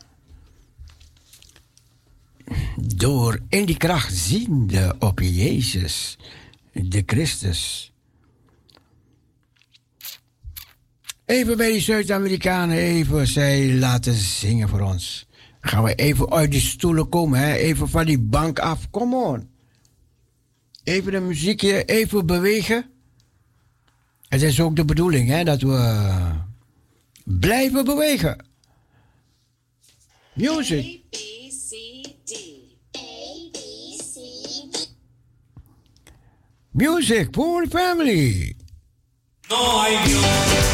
Door 2.76 3.39
in 3.49 3.65
die 3.65 3.77
kracht 3.77 4.15
ziende 4.15 4.95
op 4.99 5.19
Jezus, 5.19 6.17
de 6.71 7.03
Christus. 7.05 7.88
Even 11.30 11.57
bij 11.57 11.72
die 11.72 11.81
Zuid-Amerikanen, 11.81 12.77
even 12.77 13.27
zij 13.27 13.73
laten 13.73 14.14
zingen 14.14 14.69
voor 14.69 14.80
ons. 14.80 15.27
Gaan 15.61 15.84
we 15.84 15.95
even 15.95 16.31
uit 16.31 16.51
die 16.51 16.61
stoelen 16.61 17.10
komen, 17.10 17.39
hè? 17.39 17.53
even 17.53 17.89
van 17.89 18.06
die 18.06 18.19
bank 18.19 18.60
af. 18.60 18.89
Come 18.89 19.15
on. 19.15 19.49
Even 20.84 21.11
de 21.11 21.19
muziekje, 21.19 21.85
even 21.85 22.26
bewegen. 22.26 22.89
Het 24.27 24.41
is 24.41 24.61
ook 24.61 24.76
de 24.76 24.85
bedoeling 24.85 25.30
hè, 25.30 25.43
dat 25.43 25.61
we 25.61 26.10
blijven 27.23 27.85
bewegen. 27.85 28.45
Music. 30.34 31.01
Music 36.72 37.27
for 37.31 37.64
the 37.64 37.69
family. 37.69 38.56
No 39.49 40.68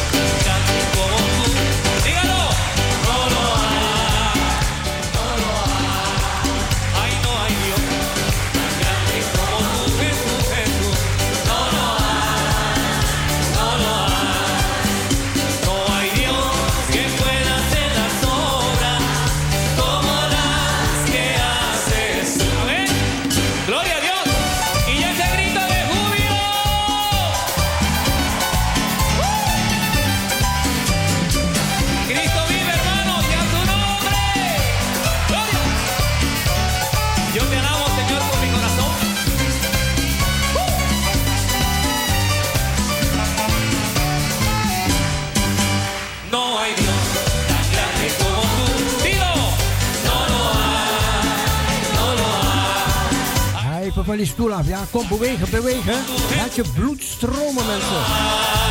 van 54.06 54.18
die 54.18 54.26
stoel 54.26 54.53
af. 54.53 54.68
Ja, 54.68 54.86
kom 54.91 55.07
bewegen, 55.07 55.49
bewegen. 55.49 56.03
Laat 56.36 56.56
je 56.56 56.64
bloed 56.76 57.03
stromen, 57.03 57.65
mensen. 57.65 58.64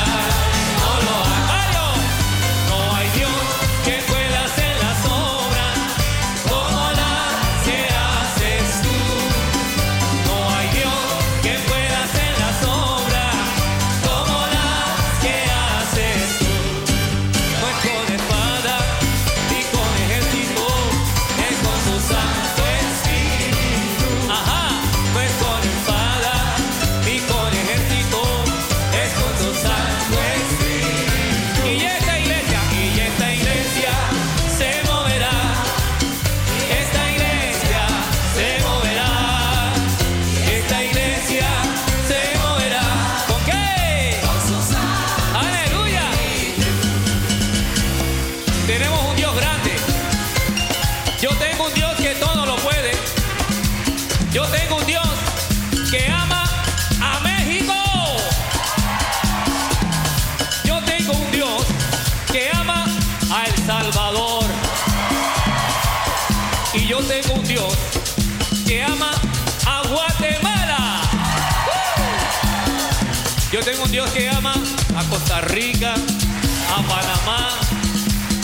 un 73.85 73.93
Dios 73.93 74.11
que 74.11 74.29
ama 74.29 74.55
a 74.97 75.05
Costa 75.05 75.41
Rica, 75.43 75.95
a 75.95 76.83
Panamá. 76.83 77.51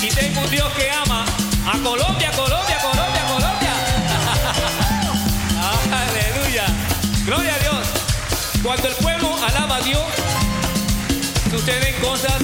Y 0.03 0.09
tengo 0.09 0.41
un 0.41 0.51
Dios 0.51 0.71
que 0.75 0.91
ama 0.91 1.25
a 1.67 1.79
Colombia, 1.79 2.31
Colombia, 2.33 2.79
Colombia, 2.81 3.23
Colombia. 3.29 3.73
Aleluya. 6.03 6.65
Gloria 7.25 7.55
a 7.55 7.59
Dios. 7.59 7.87
Cuando 8.63 8.89
el 8.89 8.95
pueblo 8.95 9.37
alaba 9.47 9.77
a 9.77 9.81
Dios, 9.81 10.05
suceden 11.51 11.95
cosas 12.01 12.43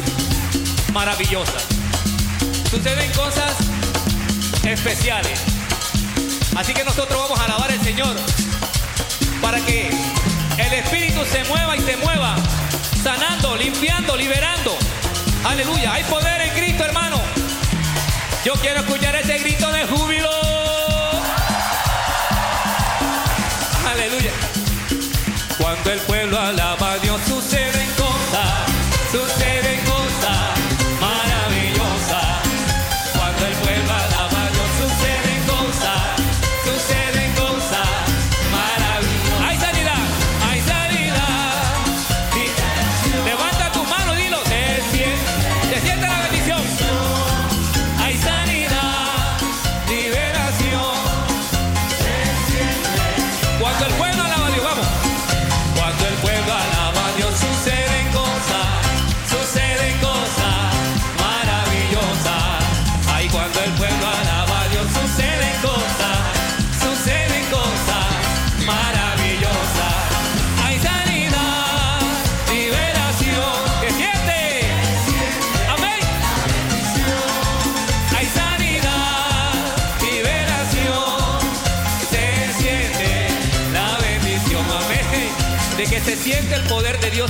maravillosas. 0.93 1.65
Suceden 2.71 3.11
cosas 3.13 3.53
especiales. 4.65 5.41
Así 6.57 6.73
que 6.73 6.85
nosotros 6.85 7.21
vamos 7.21 7.39
a 7.41 7.45
alabar 7.45 7.71
al 7.71 7.83
Señor 7.83 8.17
para 9.43 9.61
que 9.61 9.91
el 10.59 10.73
Espíritu 10.73 11.21
se 11.31 11.45
mueva 11.45 11.77
y 11.77 11.81
se 11.81 11.97
mueva 11.99 12.37
sanando, 13.07 13.55
limpiando, 13.55 14.17
liberando. 14.17 14.77
Aleluya, 15.45 15.93
hay 15.93 16.03
poder 16.05 16.41
en 16.41 16.51
Cristo, 16.55 16.83
hermano. 16.83 17.23
Yo 18.45 18.55
quiero 18.55 18.81
escuchar 18.81 19.15
ese 19.15 19.39
grito 19.39 19.71
de 19.71 19.87
júbilo. 19.87 20.56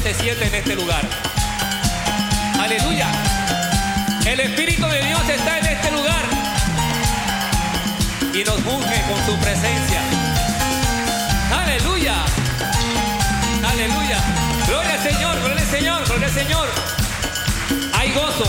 se 0.06 0.14
siente 0.14 0.46
en 0.46 0.54
este 0.54 0.76
lugar. 0.76 1.02
Aleluya. 2.60 3.08
El 4.24 4.38
Espíritu 4.38 4.86
de 4.86 5.02
Dios 5.02 5.20
está 5.28 5.58
en 5.58 5.66
este 5.66 5.90
lugar 5.90 6.22
y 8.32 8.44
nos 8.44 8.58
unge 8.58 9.02
con 9.08 9.26
su 9.26 9.36
presencia. 9.40 10.00
Aleluya. 11.60 12.14
Aleluya. 13.68 14.18
Gloria 14.68 14.92
al 14.92 15.02
Señor, 15.02 15.40
gloria 15.40 15.62
al 15.64 15.70
Señor, 15.70 16.04
gloria 16.06 16.26
al 16.28 16.34
Señor. 16.34 16.68
Hay 17.94 18.12
gozo. 18.12 18.48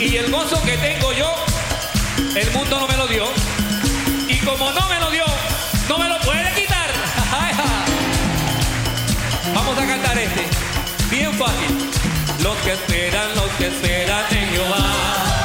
Y 0.00 0.16
el 0.16 0.28
gozo 0.32 0.60
que 0.64 0.76
tengo 0.78 1.12
yo, 1.12 1.36
el 2.34 2.50
mundo 2.50 2.80
no 2.80 2.88
me 2.88 2.96
lo 2.96 3.06
dio. 3.06 3.26
Y 4.28 4.38
como 4.38 4.72
no 4.72 4.88
me 4.88 4.98
lo 4.98 5.10
dio, 5.12 5.24
no 5.88 5.98
me 5.98 6.08
lo 6.08 6.18
puede 6.18 6.52
quitar. 6.54 6.63
Vamos 9.54 9.78
a 9.78 9.86
cantar 9.86 10.18
este. 10.18 10.42
Bien 11.10 11.32
fácil. 11.34 11.90
Los 12.42 12.56
que 12.58 12.72
esperan, 12.72 13.34
los 13.36 13.50
que 13.56 13.66
esperan 13.68 14.24
en 14.30 14.48
Jehová. 14.50 15.43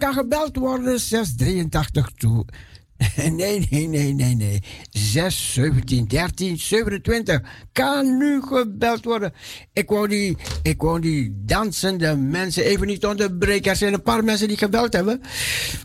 Kan 0.00 0.12
gebeld 0.14 0.56
worden. 0.56 1.00
683 1.00 2.10
toe. 2.16 2.44
Nee, 3.30 3.66
nee, 3.70 3.88
nee, 3.88 4.12
nee, 4.12 4.34
nee. 4.34 4.62
6, 4.90 5.52
17, 5.52 6.08
13, 6.08 6.58
27. 6.58 7.40
Kan 7.72 8.18
nu 8.18 8.42
gebeld 8.42 9.04
worden. 9.04 9.32
Ik 9.72 9.88
wou 9.88 10.08
die, 10.08 10.36
ik 10.62 10.82
wou 10.82 11.00
die 11.00 11.42
dansende 11.44 12.16
mensen 12.16 12.64
even 12.64 12.86
niet 12.86 13.06
onderbreken. 13.06 13.70
Er 13.70 13.76
zijn 13.76 13.92
een 13.92 14.02
paar 14.02 14.24
mensen 14.24 14.48
die 14.48 14.56
gebeld 14.56 14.92
hebben. 14.92 15.20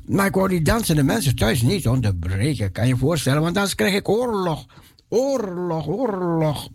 Maar 0.06 0.26
ik 0.26 0.34
wou 0.34 0.50
die 0.50 0.62
dansende 0.62 1.04
mensen 1.04 1.36
thuis 1.36 1.62
niet 1.62 1.88
onderbreken. 1.88 2.72
Kan 2.72 2.88
je 2.88 2.98
voorstellen? 2.98 3.42
Want 3.42 3.56
anders 3.56 3.76
krijg 3.76 3.94
ik 3.94 4.10
oorlog. 4.10 4.66
Oorlog, 5.10 5.88
oorlog. 5.88 6.70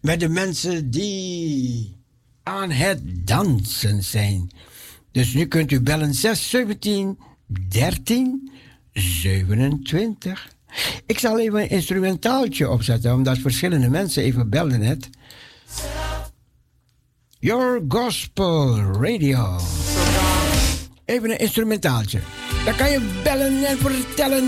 Met 0.00 0.20
de 0.20 0.28
mensen 0.28 0.90
die 0.90 1.96
aan 2.42 2.70
het 2.70 3.26
dansen 3.26 4.02
zijn. 4.02 4.50
Dus 5.12 5.34
nu 5.34 5.46
kunt 5.46 5.72
u 5.72 5.80
bellen 5.80 6.14
6 6.14 6.50
17 6.50 7.18
13 7.68 8.50
27. 8.92 10.56
Ik 11.06 11.18
zal 11.18 11.38
even 11.38 11.60
een 11.60 11.70
instrumentaaltje 11.70 12.70
opzetten, 12.70 13.14
omdat 13.14 13.38
verschillende 13.38 13.88
mensen 13.88 14.22
even 14.22 14.50
belden 14.50 14.80
net. 14.80 15.08
Your 17.38 17.84
Gospel 17.88 18.76
Radio. 18.76 19.60
Even 21.04 21.30
een 21.30 21.38
instrumentaaltje. 21.38 22.20
Dan 22.64 22.76
kan 22.76 22.90
je 22.90 23.20
bellen 23.22 23.64
en 23.64 23.78
vertellen. 23.78 24.46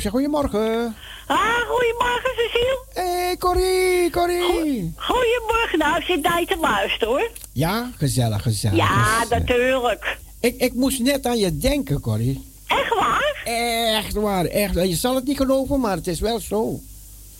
Marusha, 0.00 0.18
goedemorgen. 0.18 0.96
Ah, 1.26 1.60
goedemorgen 1.68 2.30
Cecile. 2.36 2.84
Hé, 2.92 3.02
hey, 3.02 3.36
Corrie, 3.36 4.10
Corrie. 4.10 4.92
Goedemorgen, 4.96 5.78
nou 5.78 6.02
zit 6.02 6.22
daar 6.22 6.44
te 6.44 6.56
luisteren 6.60 7.08
hoor. 7.08 7.30
Ja, 7.52 7.90
gezellig, 7.96 8.42
gezellig. 8.42 8.76
Ja, 8.76 8.86
gezellig. 8.86 9.28
natuurlijk. 9.28 10.18
Ik, 10.40 10.54
ik 10.56 10.74
moest 10.74 11.00
net 11.00 11.26
aan 11.26 11.38
je 11.38 11.58
denken, 11.58 12.00
Corrie. 12.00 12.52
Echt 12.66 12.94
waar? 12.94 13.40
Echt 13.44 14.12
waar, 14.12 14.44
echt. 14.44 14.74
Je 14.74 14.94
zal 14.94 15.14
het 15.14 15.24
niet 15.24 15.36
geloven, 15.36 15.80
maar 15.80 15.96
het 15.96 16.06
is 16.06 16.20
wel 16.20 16.40
zo. 16.40 16.80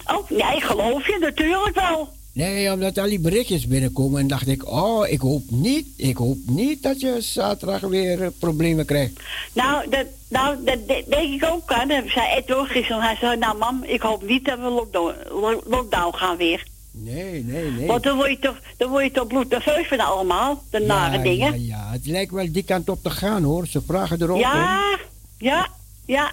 Oh, 0.06 0.30
nee, 0.30 0.60
geloof 0.60 1.06
je 1.06 1.18
natuurlijk 1.20 1.74
wel. 1.74 2.08
Nee, 2.32 2.72
omdat 2.72 2.98
al 2.98 3.08
die 3.08 3.18
berichtjes 3.20 3.66
binnenkomen 3.66 4.20
en 4.20 4.26
dacht 4.26 4.48
ik, 4.48 4.68
oh, 4.70 5.08
ik 5.08 5.20
hoop 5.20 5.42
niet, 5.50 5.86
ik 5.96 6.16
hoop 6.16 6.38
niet 6.46 6.82
dat 6.82 7.00
je 7.00 7.16
zaterdag 7.20 7.80
weer 7.80 8.22
eh, 8.22 8.28
problemen 8.38 8.84
krijgt. 8.86 9.12
Nou, 9.52 9.88
dat, 9.90 10.06
nou, 10.28 10.64
dat 10.64 10.88
de- 10.88 11.04
denk 11.08 11.42
ik 11.42 11.44
ook 11.50 11.72
aan. 11.72 11.88
Dat 11.88 12.04
zei 12.06 12.26
Ed 12.36 12.52
ook 12.54 12.68
gisteren. 12.68 13.02
Hij 13.02 13.16
zei, 13.16 13.36
nou 13.38 13.58
mam, 13.58 13.84
ik 13.84 14.00
hoop 14.02 14.26
niet 14.28 14.44
dat 14.44 14.58
we 14.58 14.64
lockdown, 14.68 15.14
lo- 15.40 15.62
lockdown 15.66 16.16
gaan 16.16 16.36
weer. 16.36 16.66
Nee, 16.92 17.44
nee, 17.44 17.70
nee. 17.70 17.86
Want 17.86 18.02
dan 18.02 18.16
word 18.16 18.30
je 18.30 18.38
toch, 18.38 18.58
dan 18.76 18.90
word 18.90 19.04
je 19.04 19.10
toch 19.10 19.26
bloednerveus 19.26 19.88
van 19.88 20.00
allemaal, 20.00 20.62
de 20.70 20.78
nare 20.80 21.16
ja, 21.16 21.22
dingen. 21.22 21.64
Ja, 21.66 21.76
ja, 21.76 21.92
het 21.92 22.06
lijkt 22.06 22.32
wel 22.32 22.52
die 22.52 22.62
kant 22.62 22.88
op 22.88 23.02
te 23.02 23.10
gaan 23.10 23.42
hoor. 23.42 23.66
Ze 23.66 23.80
vragen 23.86 24.20
er 24.20 24.28
ook 24.30 24.34
om. 24.34 24.40
Ja, 24.40 24.98
ja, 25.38 25.68
ja. 26.06 26.32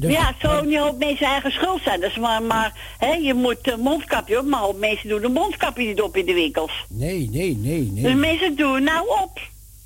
Dus- 0.00 0.12
ja, 0.12 0.34
zou 0.40 0.66
niet 0.66 0.80
op 0.80 0.98
mensen 0.98 1.26
eigen 1.26 1.50
schuld 1.50 1.82
zijn. 1.82 2.00
Dus 2.00 2.16
maar, 2.16 2.42
maar 2.42 2.94
hè, 2.98 3.12
je 3.12 3.34
moet 3.34 3.58
een 3.62 3.80
mondkapje 3.80 4.38
op, 4.38 4.46
maar 4.46 4.64
op 4.64 4.78
mensen 4.78 5.08
doen 5.08 5.20
de 5.20 5.28
mondkapje 5.28 5.86
niet 5.86 6.00
op 6.00 6.16
in 6.16 6.26
de 6.26 6.34
winkels. 6.34 6.72
Nee, 6.88 7.28
nee, 7.30 7.56
nee, 7.56 7.90
nee. 7.92 8.02
Dus 8.02 8.14
mensen 8.14 8.56
doen 8.56 8.82
nou 8.82 9.08
op. 9.22 9.40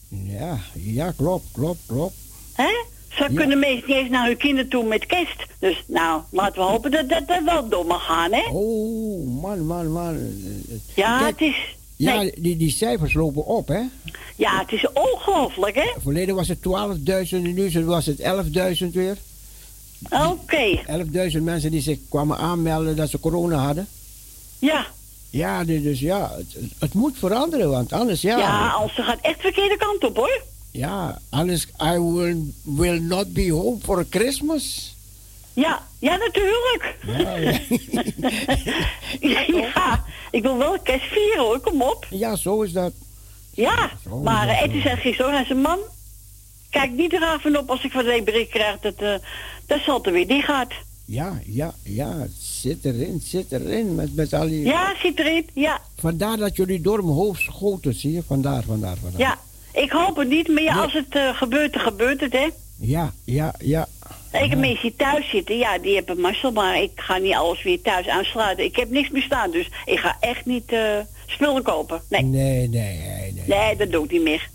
Ja, 0.08 0.58
ja, 0.72 1.12
klopt, 1.16 1.44
klopt, 1.52 1.80
klopt. 1.86 2.14
Hè? 2.52 2.70
Zo 3.08 3.26
kunnen 3.34 3.58
mensen 3.58 3.86
niet 3.86 3.96
eens 3.96 4.10
naar 4.10 4.26
hun 4.26 4.36
kinderen 4.36 4.70
toe 4.70 4.84
met 4.84 5.06
kerst. 5.06 5.46
Dus 5.58 5.84
nou, 5.86 6.22
laten 6.30 6.54
we 6.54 6.68
hopen 6.68 6.90
dat 6.90 7.08
dat, 7.08 7.28
dat 7.28 7.42
wel 7.44 7.68
door 7.68 7.86
mag 7.86 8.06
gaan, 8.06 8.32
hè? 8.32 8.48
Oh, 8.50 9.40
man, 9.42 9.66
man, 9.66 9.92
man. 9.92 10.18
Ja, 10.94 11.18
Kijk, 11.18 11.30
het 11.30 11.48
is... 11.48 11.76
Ja, 11.96 12.30
die, 12.38 12.56
die 12.56 12.70
cijfers 12.70 13.14
lopen 13.14 13.46
op, 13.46 13.68
hè? 13.68 13.80
Ja, 14.36 14.58
het 14.58 14.72
is 14.72 14.86
ongelooflijk, 14.92 15.74
hè? 15.74 15.92
Verleden 16.00 16.34
was 16.34 16.48
het 16.48 16.58
12.000 16.58 16.64
en 17.30 17.54
nu 17.54 17.84
was 17.84 18.06
het 18.06 18.22
11.000 18.82 18.86
weer. 18.92 19.16
Oké, 20.10 20.80
11.000 21.32 21.42
mensen 21.42 21.70
die 21.70 21.80
zich 21.82 21.98
kwamen 22.08 22.36
aanmelden 22.38 22.96
dat 22.96 23.10
ze 23.10 23.20
corona 23.20 23.56
hadden. 23.56 23.88
ja. 24.58 24.86
Ja, 25.30 25.64
dus 25.64 25.82
dus 25.82 26.00
ja, 26.00 26.30
het, 26.36 26.56
het 26.78 26.94
moet 26.94 27.18
veranderen, 27.18 27.70
want 27.70 27.92
anders 27.92 28.20
ja. 28.20 28.38
Ja, 28.38 28.68
als 28.68 28.94
ze 28.94 29.02
gaat 29.02 29.18
echt 29.20 29.36
de 29.36 29.40
verkeerde 29.42 29.76
kant 29.76 30.04
op, 30.04 30.16
hoor. 30.16 30.42
Ja, 30.70 31.20
anders 31.30 31.66
I 31.82 31.98
will, 31.98 32.36
will 32.62 33.00
not 33.00 33.32
be 33.32 33.50
home 33.50 33.76
for 33.82 34.06
Christmas. 34.10 34.94
Ja, 35.52 35.82
ja, 35.98 36.16
natuurlijk. 36.16 36.96
Ja, 37.06 37.36
ja. 37.36 37.58
ja, 39.58 40.04
ik 40.30 40.42
wil 40.42 40.56
wel 40.58 40.78
kerst 40.82 41.06
vieren, 41.06 41.42
hoor. 41.44 41.60
Kom 41.60 41.82
op. 41.82 42.06
ja, 42.10 42.36
zo 42.36 42.62
is 42.62 42.72
dat. 42.72 42.92
Ja, 43.50 43.90
Zo, 44.08 44.18
maar 44.18 44.48
zo. 44.48 44.64
Eddie 44.64 44.80
zei 44.82 44.96
gisteren, 44.96 45.26
hoor, 45.26 45.34
hij 45.34 45.44
zei, 45.46 45.58
man, 45.60 45.78
kijk 46.72 46.90
niet 46.90 47.12
er 47.12 47.38
van 47.40 47.56
op 47.58 47.70
als 47.70 47.84
ik 47.84 47.90
van 47.92 48.04
de 48.04 48.22
bericht 48.24 48.50
krijg 48.50 48.78
dat, 48.80 48.94
eh 48.96 49.14
dat 49.66 49.80
zal 49.80 50.04
er 50.04 50.12
weer 50.12 50.26
dicht 50.26 50.44
gaat. 50.44 50.72
Ja, 51.04 51.40
ja, 51.46 51.74
ja, 51.82 52.26
zit 52.38 52.84
erin, 52.84 53.20
zit 53.24 53.52
erin 53.52 53.94
met, 53.94 54.14
met 54.14 54.32
al 54.32 54.48
die... 54.48 54.64
Ja, 54.64 54.94
zit 55.02 55.18
erin, 55.18 55.46
ja, 55.54 55.80
Vandaar 55.96 56.36
dat 56.36 56.56
jullie 56.56 56.80
door 56.80 57.04
mijn 57.04 57.16
hoofd 57.16 57.40
schoten, 57.40 57.94
zie 57.94 58.12
je? 58.12 58.22
Vandaar, 58.26 58.62
vandaar, 58.62 58.96
vandaar. 58.96 59.20
ja. 59.20 59.38
Ik 59.72 59.90
hoop 59.90 60.16
het 60.16 60.28
niet, 60.28 60.48
maar 60.48 60.62
ja, 60.62 60.74
Nee. 60.74 60.82
als 60.82 60.92
het 60.92 61.14
eh, 61.14 61.36
gebeurt, 61.36 61.72
dan 61.72 61.82
gebeurt 61.82 62.20
het, 62.20 62.32
hè. 62.32 62.48
Ja, 62.78 63.12
ja, 63.24 63.54
ja. 63.58 63.88
Ik 64.32 64.50
heb 64.50 64.58
mensen 64.58 64.82
die 64.82 64.94
thuis 64.96 65.30
zitten, 65.30 65.58
ja, 65.58 65.78
die 65.78 65.94
hebben 65.94 66.20
mazzel, 66.20 66.52
maar 66.52 66.82
ik 66.82 66.90
ga 66.94 67.16
niet 67.18 67.34
alles 67.34 67.62
weer 67.62 67.82
thuis 67.82 68.08
aansluiten. 68.08 68.64
Ik 68.64 68.76
heb 68.76 68.90
niks 68.90 69.10
meer 69.10 69.22
staan, 69.22 69.50
dus 69.50 69.68
ik 69.84 69.98
ga 69.98 70.16
echt 70.20 70.44
niet 70.46 70.72
eh, 70.72 70.98
spullen 71.26 71.62
kopen. 71.62 72.02
Nee, 72.08 72.22
Nee, 72.22 72.68
nee, 72.68 72.98
nee, 72.98 73.32
nee. 73.32 73.44
nee, 73.46 73.76
dat 73.76 73.90
doe 73.90 74.04
ik 74.04 74.10
niet 74.10 74.22
meer. 74.22 74.48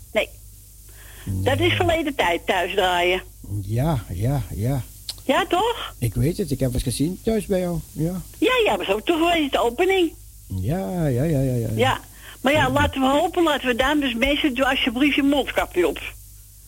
Dat 1.30 1.58
is 1.60 1.72
verleden 1.72 2.14
tijd, 2.14 2.46
thuis 2.46 2.74
draaien. 2.74 3.22
Ja, 3.62 4.04
ja, 4.12 4.42
ja. 4.54 4.82
Ja, 5.24 5.46
toch? 5.46 5.94
Ik 5.98 6.14
weet 6.14 6.36
het, 6.36 6.50
ik 6.50 6.60
heb 6.60 6.72
het 6.72 6.82
gezien 6.82 7.20
thuis 7.24 7.46
bij 7.46 7.60
jou. 7.60 7.78
Ja. 7.92 8.20
Ja, 8.38 8.52
ja, 8.64 8.76
maar 8.76 8.84
zo 8.86 9.00
toch 9.00 9.18
geweest 9.18 9.52
de 9.52 9.58
opening. 9.62 10.12
Ja, 10.60 11.06
ja, 11.06 11.22
ja, 11.22 11.40
ja, 11.40 11.54
ja. 11.54 11.68
Ja. 11.76 12.00
Maar 12.40 12.52
ja, 12.52 12.70
laten 12.70 13.00
we 13.00 13.06
hopen, 13.06 13.42
laten 13.42 13.66
we 13.66 13.74
daar 13.74 13.96
dus 14.00 14.14
mensen, 14.14 14.54
doe 14.54 14.68
alsjeblieft 14.70 15.16
je 15.16 15.22
mondkapje 15.22 15.88
op. 15.88 16.00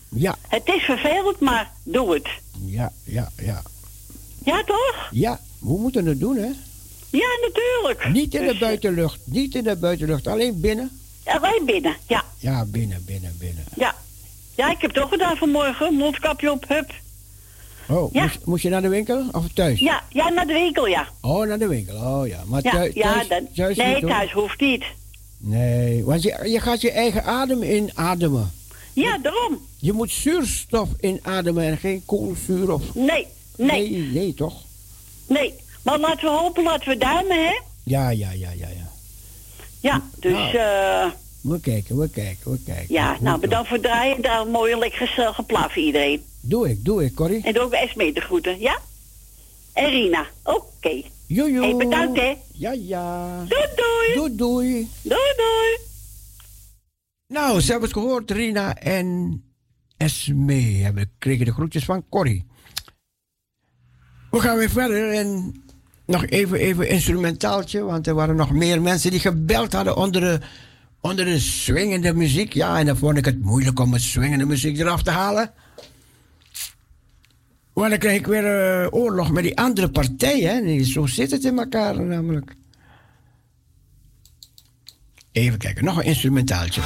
Ja, 0.09 0.37
Het 0.49 0.63
is 0.65 0.83
vervelend, 0.83 1.41
maar 1.41 1.71
doe 1.83 2.15
het. 2.15 2.29
ja, 2.67 2.93
ja, 3.05 3.31
ja. 3.39 3.63
Ja, 4.45 4.65
toch? 4.65 5.09
Ja, 5.11 5.41
we 5.59 5.79
moeten 5.79 6.07
het 6.07 6.21
doen, 6.21 6.37
hè? 6.37 6.51
Ja, 7.11 7.29
natuurlijk. 7.41 8.09
Niet 8.13 8.35
in 8.35 8.41
de 8.43 8.49
Dus, 8.51 8.59
buitenlucht, 8.59 9.19
niet 9.25 9.55
in 9.55 9.65
de 9.65 9.77
buitenlucht, 9.77 10.27
alleen 10.27 10.61
binnen. 10.61 10.91
Alleen 11.25 11.63
binnen, 11.67 11.97
ja. 12.07 12.25
Ja, 12.39 12.65
binnen, 12.65 13.05
binnen, 13.05 13.35
binnen. 13.39 13.65
Ja. 13.77 13.95
Ja, 14.61 14.71
ik 14.71 14.81
heb 14.81 14.95
het 14.95 15.03
ook 15.05 15.09
gedaan 15.11 15.37
vanmorgen. 15.37 15.95
Mondkapje 15.95 16.51
op, 16.51 16.65
hup. 16.69 16.91
Oh, 17.89 18.13
Ja. 18.13 18.23
moest, 18.23 18.39
moest 18.45 18.63
je 18.63 18.69
naar 18.69 18.83
de 18.83 18.89
winkel 18.89 19.25
of 19.33 19.45
thuis? 19.55 19.79
Ja, 19.81 20.03
ja, 20.09 20.29
naar 20.29 20.47
de 20.47 20.53
winkel, 20.53 20.87
ja. 20.87 21.09
Oh, 21.21 21.47
naar 21.47 21.59
de 21.59 21.67
winkel, 21.67 21.97
oh 21.97 22.27
ja. 22.27 22.43
Maar 22.47 22.63
Ja, 22.63 22.71
thuis, 22.71 22.95
ja 22.95 23.25
dat, 23.29 23.43
thuis 23.55 23.77
nee, 23.77 23.95
niet, 23.95 24.07
thuis 24.07 24.33
hoeft 24.33 24.61
niet. 24.61 24.85
Nee, 25.39 26.05
want 26.05 26.23
je, 26.23 26.49
je 26.49 26.61
gaat 26.61 26.81
je 26.81 26.91
eigen 26.91 27.25
adem 27.25 27.63
inademen. 27.63 28.53
Ja, 28.93 29.19
daarom. 29.19 29.59
Je 29.79 29.93
moet 29.93 30.11
zuurstof 30.11 30.89
inademen 31.01 31.65
en 31.65 31.77
geen 31.79 32.03
koolzuur 32.07 32.73
of... 32.73 32.95
Nee, 32.95 33.27
nee, 33.57 33.91
nee, 33.91 34.11
nee, 34.13 34.35
toch? 34.35 34.63
nee. 35.27 35.55
Maar 35.83 35.99
laten 35.99 36.25
we 36.25 36.31
hopen, 36.39 36.63
laten 36.63 36.89
we 36.89 36.97
duimen, 36.97 37.45
hè? 37.45 37.61
Ja, 37.83 38.11
ja, 38.11 38.31
ja, 38.31 38.51
ja, 38.51 38.69
ja. 38.69 38.89
Ja, 39.81 40.03
dus, 40.19 40.33
Nou. 40.33 40.57
eh 40.57 41.07
We 41.41 41.61
kijken, 41.61 41.99
we 41.99 42.09
kijken, 42.11 42.51
we 42.51 42.59
kijken. 42.65 42.95
ja, 42.95 43.13
Goed, 43.13 43.21
nou, 43.21 43.41
bedankt 43.41 43.69
voor 43.69 43.77
het 43.77 43.87
draaien. 43.87 44.23
Daar 44.23 44.41
een 44.41 44.51
mooie 44.51 44.79
lekker 44.79 45.07
gezellige 45.07 45.43
plaat 45.43 45.73
voor 45.73 45.83
iedereen. 45.83 46.25
Doe 46.41 46.71
ik, 46.71 46.85
doe 46.85 47.05
ik, 47.05 47.15
Corrie. 47.15 47.45
En 47.45 47.53
doe 47.53 47.63
ook 47.63 47.73
Esme 47.73 48.13
de 48.13 48.21
groeten, 48.21 48.61
ja? 48.61 48.79
En 49.73 49.91
Rina, 49.91 50.27
oké. 50.45 51.03
Jojo. 51.27 51.63
Hey, 51.63 51.77
bedankt, 51.77 52.21
hè? 52.21 52.37
Ja, 52.53 52.73
ja. 52.73 53.37
Doei, 53.49 53.67
doei. 53.77 54.15
Doei, 54.15 54.37
doei. 54.37 54.89
Doei, 55.03 55.33
doei. 55.37 55.79
Nou, 57.27 57.61
ze 57.61 57.71
hebben 57.71 57.89
het 57.89 57.99
gehoord, 57.99 58.31
Rina 58.31 58.75
en 58.77 59.43
Esme 59.97 60.55
hebben, 60.61 61.11
kregen 61.19 61.45
de 61.45 61.53
groetjes 61.53 61.85
van 61.85 62.05
Corrie. 62.09 62.47
We 64.31 64.41
gaan 64.41 64.57
weer 64.57 64.71
verder 64.71 65.13
en 65.13 65.55
nog 66.07 66.27
even, 66.27 66.59
even 66.59 66.89
instrumentaaltje, 66.89 67.83
want 67.83 68.07
er 68.07 68.15
waren 68.15 68.37
nog 68.37 68.51
meer 68.51 68.83
mensen 68.83 69.11
die 69.11 69.21
gebeld 69.21 69.73
hadden 69.73 69.97
onder 69.97 70.21
de, 70.21 70.41
onder 71.01 71.25
de 71.25 71.39
swingende 71.39 72.15
muziek. 72.15 72.53
Ja, 72.53 72.79
en 72.79 72.87
dan 72.87 72.97
vond 72.97 73.17
ik 73.17 73.25
het 73.25 73.43
moeilijk 73.43 73.81
om 73.81 73.93
het 73.93 74.03
swingende 74.03 74.45
muziek 74.45 74.79
eraf 74.79 75.03
te 75.03 75.11
halen. 75.11 75.53
Maar 77.75 77.91
dan 77.91 77.99
krijg 77.99 78.19
ik 78.19 78.27
weer 78.27 78.47
eh, 78.47 78.87
oorlog 78.91 79.31
met 79.31 79.43
die 79.43 79.59
andere 79.59 79.91
partij, 79.91 80.41
hè? 80.41 80.85
Zo 80.85 81.07
zit 81.07 81.31
het 81.31 81.45
in 81.45 81.59
elkaar 81.59 82.01
namelijk. 82.01 82.55
Even 85.33 85.59
kijken, 85.59 85.85
nog 85.85 85.97
een 85.97 86.05
instrumentaaltje. 86.05 86.81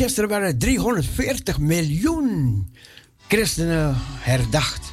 Gisteren 0.00 0.28
waren 0.28 0.46
er 0.46 0.58
340 0.58 1.58
miljoen 1.58 2.66
christenen 3.28 3.94
herdacht. 4.18 4.92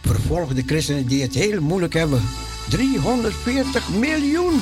Vervolgde 0.00 0.62
christenen 0.66 1.06
die 1.06 1.22
het 1.22 1.34
heel 1.34 1.60
moeilijk 1.60 1.94
hebben. 1.94 2.22
340 2.68 3.88
miljoen. 3.88 4.60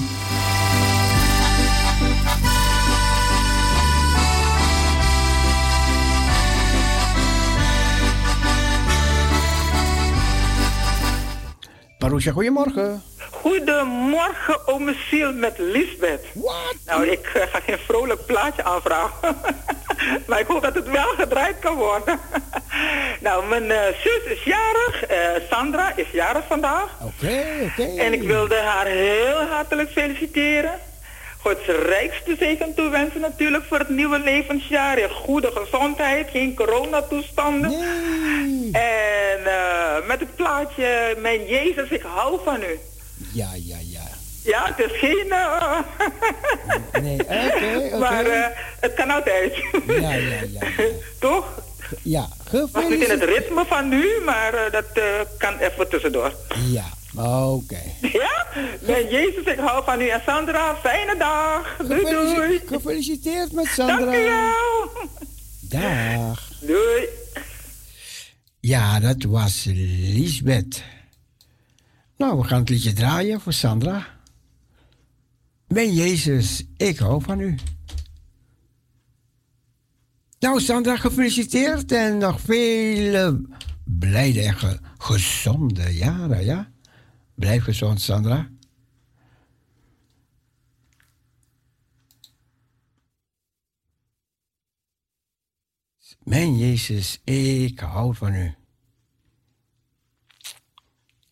Parousia, 11.99 12.33
goedemorgen. 12.33 13.03
Goedemorgen, 13.45 14.66
ome 14.66 14.95
Siel 15.09 15.33
met 15.33 15.59
Lisbeth. 15.59 16.25
Wat? 16.33 16.75
Nou, 16.87 17.07
ik 17.07 17.27
eh, 17.35 17.43
ga 17.53 17.61
geen 17.61 17.79
vrolijk 17.79 18.27
plaatje 18.27 18.65
aanvragen. 18.65 19.37
maar 20.27 20.41
ik 20.41 20.47
hoop 20.47 20.62
dat 20.62 20.75
het 20.75 20.91
wel 20.91 21.09
gedraaid 21.19 21.59
kan 21.59 21.77
worden. 21.77 22.21
nou, 23.27 23.47
mijn 23.47 23.71
eh, 23.71 23.87
zus 24.03 24.23
is 24.25 24.43
jarig. 24.43 25.05
eh, 25.07 25.19
Sandra 25.51 25.93
is 25.97 26.07
jarig 26.12 26.45
vandaag. 26.49 26.89
Oké, 27.03 27.45
oké. 27.62 28.01
En 28.01 28.12
ik 28.12 28.23
wilde 28.23 28.57
haar 28.57 28.87
heel 28.87 29.41
hartelijk 29.41 29.91
feliciteren. 29.91 30.81
Gods 31.41 31.66
rijkste 31.66 32.37
zegen 32.39 32.75
toewensen 32.75 33.21
natuurlijk 33.21 33.65
voor 33.69 33.79
het 33.79 33.89
nieuwe 33.89 34.19
levensjaar. 34.19 34.99
In 34.99 35.11
goede 35.11 35.51
gezondheid, 35.55 36.31
geen 36.31 36.55
coronatoestanden. 36.55 37.73
En 38.73 39.47
eh, 39.47 40.07
met 40.07 40.21
het 40.21 40.37
plaatje 40.37 41.16
Mijn 41.19 41.47
Jezus, 41.47 41.89
ik 41.89 42.03
hou 42.03 42.39
van 42.45 42.62
u. 42.62 42.79
Ja, 43.35 43.48
ja, 43.55 43.77
ja. 43.90 44.02
Ja, 44.44 44.74
het 44.74 44.90
is 44.90 44.98
geen... 44.98 45.27
eh, 45.31 45.78
Nee, 47.02 47.20
oké, 47.20 47.51
oké. 47.55 47.98
Maar 48.05 48.27
eh, 48.27 48.47
het 48.81 48.94
kan 48.94 49.11
altijd. 49.11 49.55
Ja, 49.86 50.12
ja, 50.15 50.40
ja. 50.52 50.61
Toch? 51.20 51.62
Ja, 52.02 52.28
Was 52.51 52.62
niet 52.62 52.65
in 52.65 52.70
het 52.70 52.81
gefeliciteerd. 52.81 53.24
ritme 53.39 53.65
van 53.66 53.89
nu, 53.89 54.20
maar 54.24 54.55
eh, 54.55 54.73
dat 54.73 54.86
kan 55.39 55.59
even 55.59 55.89
tussendoor. 55.89 56.32
Ja, 56.66 56.85
oké. 57.23 57.81
Ja? 58.01 58.47
Mijn 58.81 59.09
Jezus, 59.09 59.44
ik 59.44 59.59
hou 59.59 59.85
van 59.85 60.01
u. 60.01 60.09
En 60.09 60.23
Sandra, 60.27 60.77
fijne 60.77 61.16
dag. 61.19 61.77
Doei, 61.89 62.05
doei. 62.11 62.61
Gefeliciteerd 62.66 63.52
met 63.52 63.66
Sandra. 63.66 64.12
Dank. 64.12 64.90
Dag. 65.61 66.48
Doei. 66.61 67.09
Ja, 68.61 69.01
dat 69.01 69.23
was 69.28 69.65
Lisbeth. 69.69 70.82
Nou, 72.16 72.39
we 72.39 72.45
gaan 72.45 72.59
het 72.61 72.69
liedje 72.69 72.93
draaien 72.93 73.41
voor 73.41 73.53
Sandra. 73.53 74.07
Mijn 75.69 75.93
Jezus, 75.95 76.65
ik 76.77 76.99
hou 76.99 77.23
van 77.23 77.41
u. 77.41 77.55
Nou, 80.39 80.61
Sandra, 80.61 80.97
gefeliciteerd 80.97 81.93
en 81.93 82.19
nog 82.19 82.41
vele 82.41 83.49
blijde 83.85 84.43
en 84.43 84.55
ge- 84.55 84.81
gezonde 84.99 85.95
jaren, 85.95 86.45
ja? 86.45 86.73
Blijf 87.35 87.62
gezond, 87.65 88.01
Sandra. 88.01 88.51
Mijn 96.23 96.57
Jezus, 96.59 97.20
ik 97.24 97.78
hou 97.81 98.15
van 98.15 98.35
u. 98.35 98.55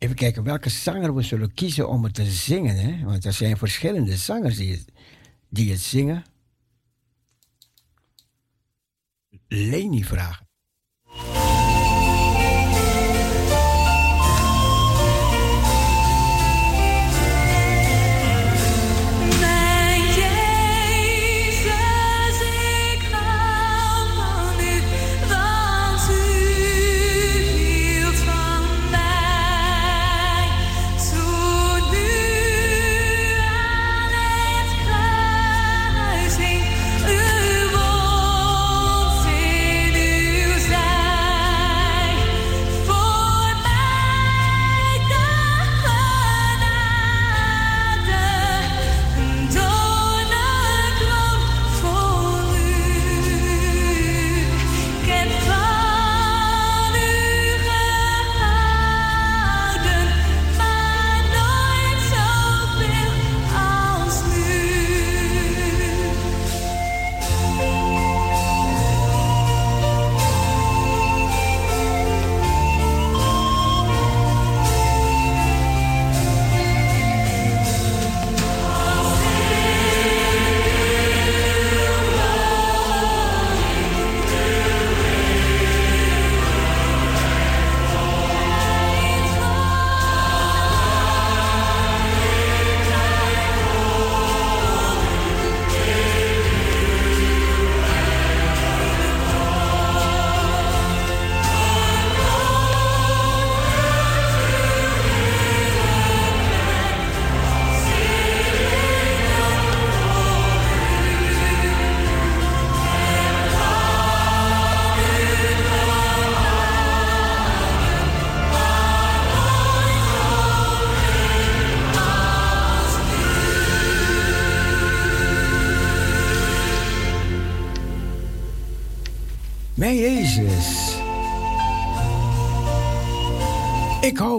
Even 0.02 0.16
kijken 0.16 0.42
welke 0.42 0.68
zanger 0.68 1.14
we 1.14 1.22
zullen 1.22 1.54
kiezen 1.54 1.88
om 1.88 2.04
het 2.04 2.14
te 2.14 2.24
zingen. 2.24 2.76
Hè? 2.76 3.04
Want 3.04 3.24
er 3.24 3.32
zijn 3.32 3.56
verschillende 3.56 4.16
zangers 4.16 4.56
die 4.56 4.70
het, 4.70 4.84
die 5.48 5.70
het 5.70 5.80
zingen. 5.80 6.24
Leni 9.48 10.04
vragen. 10.04 10.46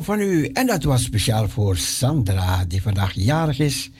van 0.04 0.20
u. 0.20 0.46
En 0.46 0.68
dat 0.68 0.84
was 0.84 1.04
speciaal 1.04 1.50
voor 1.50 1.78
Sandra, 1.78 2.66
die 2.66 2.82
vandaag 2.82 3.14
jarig 3.14 3.60
is. 3.60 3.92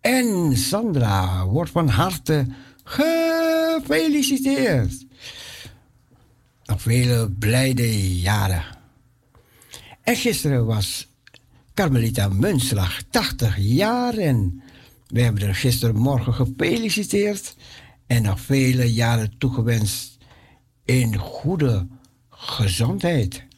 En 0.00 0.56
Sandra 0.56 1.46
wordt 1.46 1.70
van 1.70 1.88
harte 1.88 2.46
gefeliciteerd. 2.84 5.06
Nog 6.64 6.82
vele 6.82 7.30
blijde 7.30 8.18
jaren. 8.20 8.64
En 10.02 10.16
gisteren 10.16 10.66
was 10.66 11.08
Carmelita 11.74 12.28
Munslag 12.28 13.02
80 13.10 13.56
jaar. 13.58 14.14
En 14.14 14.62
we 15.06 15.20
hebben 15.20 15.42
haar 15.42 15.54
gistermorgen 15.54 16.34
gefeliciteerd. 16.34 17.56
En 18.06 18.22
nog 18.22 18.40
vele 18.40 18.92
jaren 18.92 19.38
toegewenst 19.38 20.18
in 20.84 21.16
goede 21.16 21.86
gezondheid. 22.30 23.48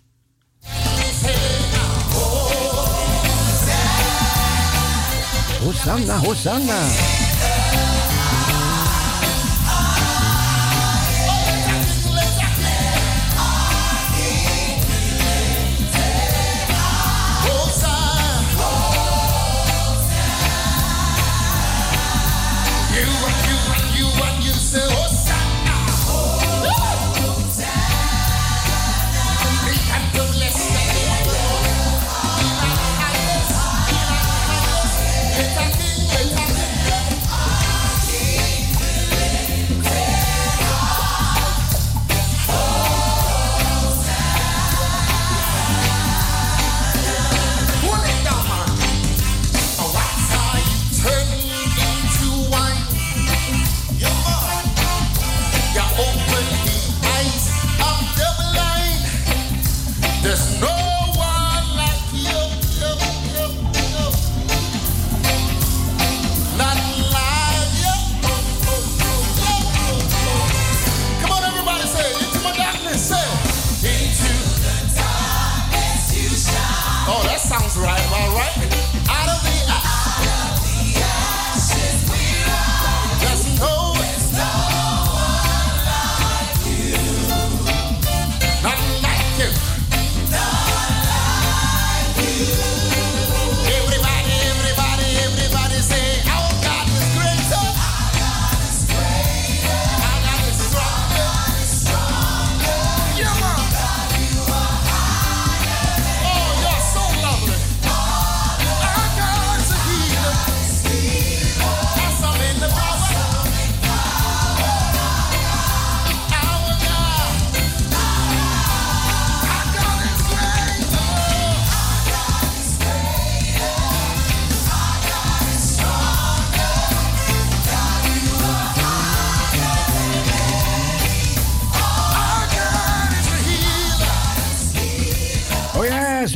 Hosanna, 5.62 6.18
Hosanna! 6.18 7.11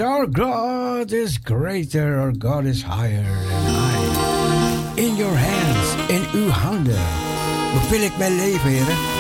Our 0.01 0.27
God 0.27 1.13
is 1.13 1.39
greater, 1.39 2.21
our 2.21 2.33
God 2.33 2.67
is 2.67 2.83
higher 2.83 3.25
and 3.25 3.67
high. 3.67 4.93
In 4.97 5.17
your 5.17 5.35
hands, 5.35 6.11
in 6.11 6.41
uw 6.41 6.49
handen, 6.49 7.05
wil 7.91 8.01
ik 8.01 8.17
mijn 8.19 8.37
leven, 8.37 8.71
heren. 8.71 9.16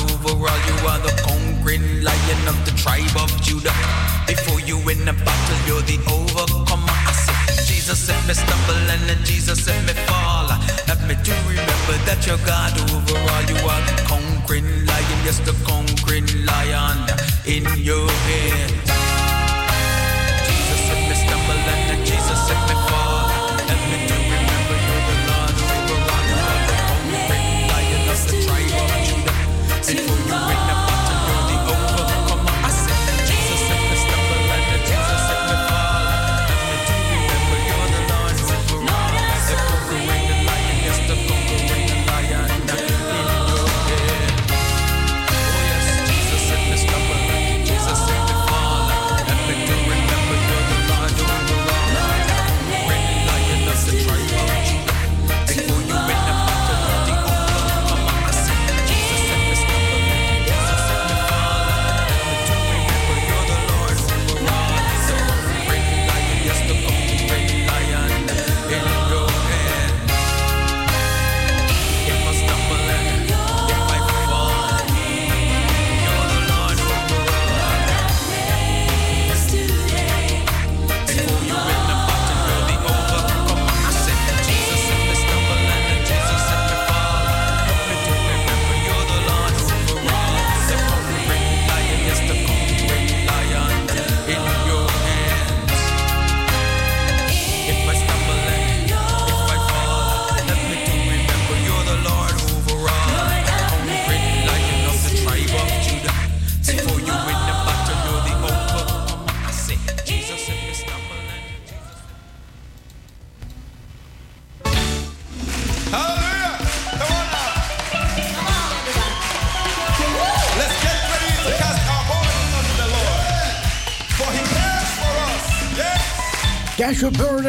Overall, 0.00 0.60
you 0.68 0.76
are 0.88 1.00
the 1.00 1.12
conquering 1.26 2.02
lion 2.02 2.42
of 2.48 2.56
the 2.64 2.72
tribe 2.76 3.16
of 3.16 3.30
Judah. 3.42 3.74
Before 4.26 4.60
you 4.60 4.78
win 4.84 5.06
a 5.08 5.12
battle, 5.12 5.60
you're 5.66 5.84
the 5.84 5.98
overcomer. 6.08 6.88
I 6.88 7.12
said, 7.12 7.66
Jesus 7.66 8.08
let 8.08 8.20
me 8.26 8.34
stumble 8.34 8.80
and 8.94 9.02
then 9.08 9.20
Jesus 9.24 9.66
let 9.66 9.80
me 9.86 9.94
fall. 10.08 10.48
Help 10.88 11.00
me 11.08 11.14
to 11.14 11.32
remember 11.48 11.96
that 12.06 12.26
you're 12.26 12.42
God 12.46 12.72
Overall. 12.90 13.44
You 13.50 13.58
are 13.66 13.82
the 13.88 13.96
conquering 14.06 14.68
lion, 14.86 15.18
yes, 15.24 15.38
the 15.40 15.54
conquering 15.66 16.28
lion 16.46 16.98
in 17.46 17.64
your 17.78 18.08
hands. 18.28 18.90
Jesus 20.46 20.80
let 20.90 21.00
me 21.08 21.14
stumble 21.14 21.60
and 21.72 21.82
then 21.90 22.00
Jesus 22.06 22.40
let 22.48 22.60
me 22.68 22.74
fall. 22.74 22.89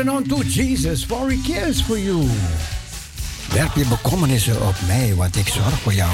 holding 0.01 0.31
on 0.31 0.39
to 0.39 0.43
Jesus, 0.47 1.03
for 1.03 1.29
he 1.29 1.37
cares 1.53 1.81
for 1.81 1.97
you. 1.97 2.29
Werp 3.53 3.75
je 3.75 3.85
bekommernissen 3.85 4.67
op 4.67 4.75
mij, 4.87 5.15
want 5.15 5.35
ik 5.35 5.47
zorg 5.47 5.79
voor 5.79 5.93
jou. 5.93 6.11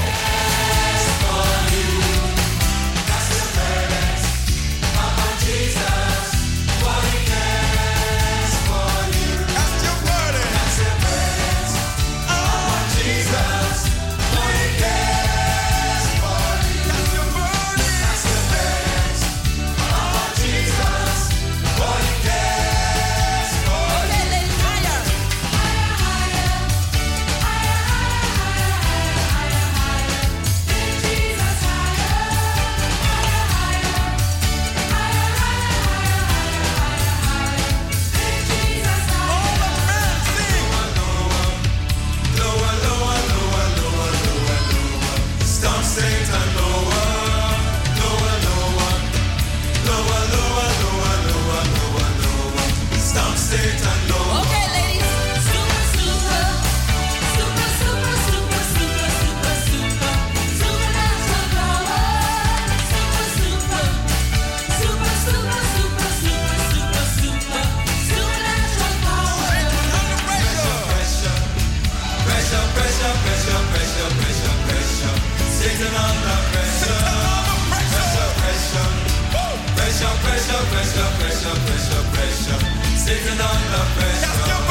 pressure, 80.71 81.09
pressure, 81.19 81.57
pressure, 81.65 82.03
pressure. 82.13 82.59
Sitting 82.97 83.39
on 83.39 83.61
the 83.71 83.81
pressure. 83.95 84.66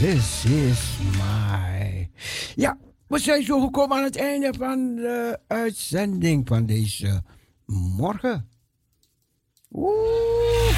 This 0.00 0.44
is 0.44 0.96
my. 1.18 2.08
Ja, 2.54 2.76
we 3.08 3.18
zijn 3.18 3.42
zo 3.42 3.60
gekomen 3.60 3.96
aan 3.96 4.02
het 4.02 4.16
einde 4.16 4.54
van 4.58 4.94
de 4.96 5.38
uitzending 5.46 6.48
van 6.48 6.66
deze 6.66 7.22
morgen. 7.96 8.48
Oeh. 9.72 10.76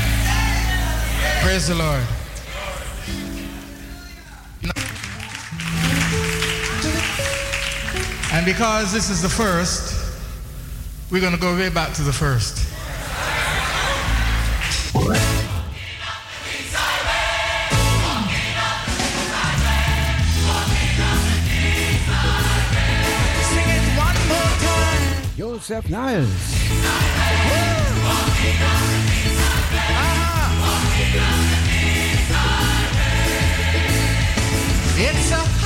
Praise 1.40 1.66
the 1.66 1.74
Lord. 1.74 2.02
And 8.32 8.44
because 8.44 8.92
this 8.92 9.10
is 9.10 9.20
the 9.20 9.30
first, 9.30 9.94
we're 11.10 11.20
going 11.20 11.40
to 11.40 11.46
go 11.46 11.56
way 11.56 11.70
back 11.70 11.94
to 11.94 12.04
the 12.04 12.12
first. 12.12 12.66
Joseph 25.58 25.90
Niles. 25.90 26.28
It's 35.00 35.32
a 35.32 35.57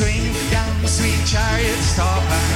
swing 0.00 0.32
down, 0.50 0.80
the 0.80 0.88
sweet 0.88 1.20
chariot, 1.26 1.76
stop 1.82 2.49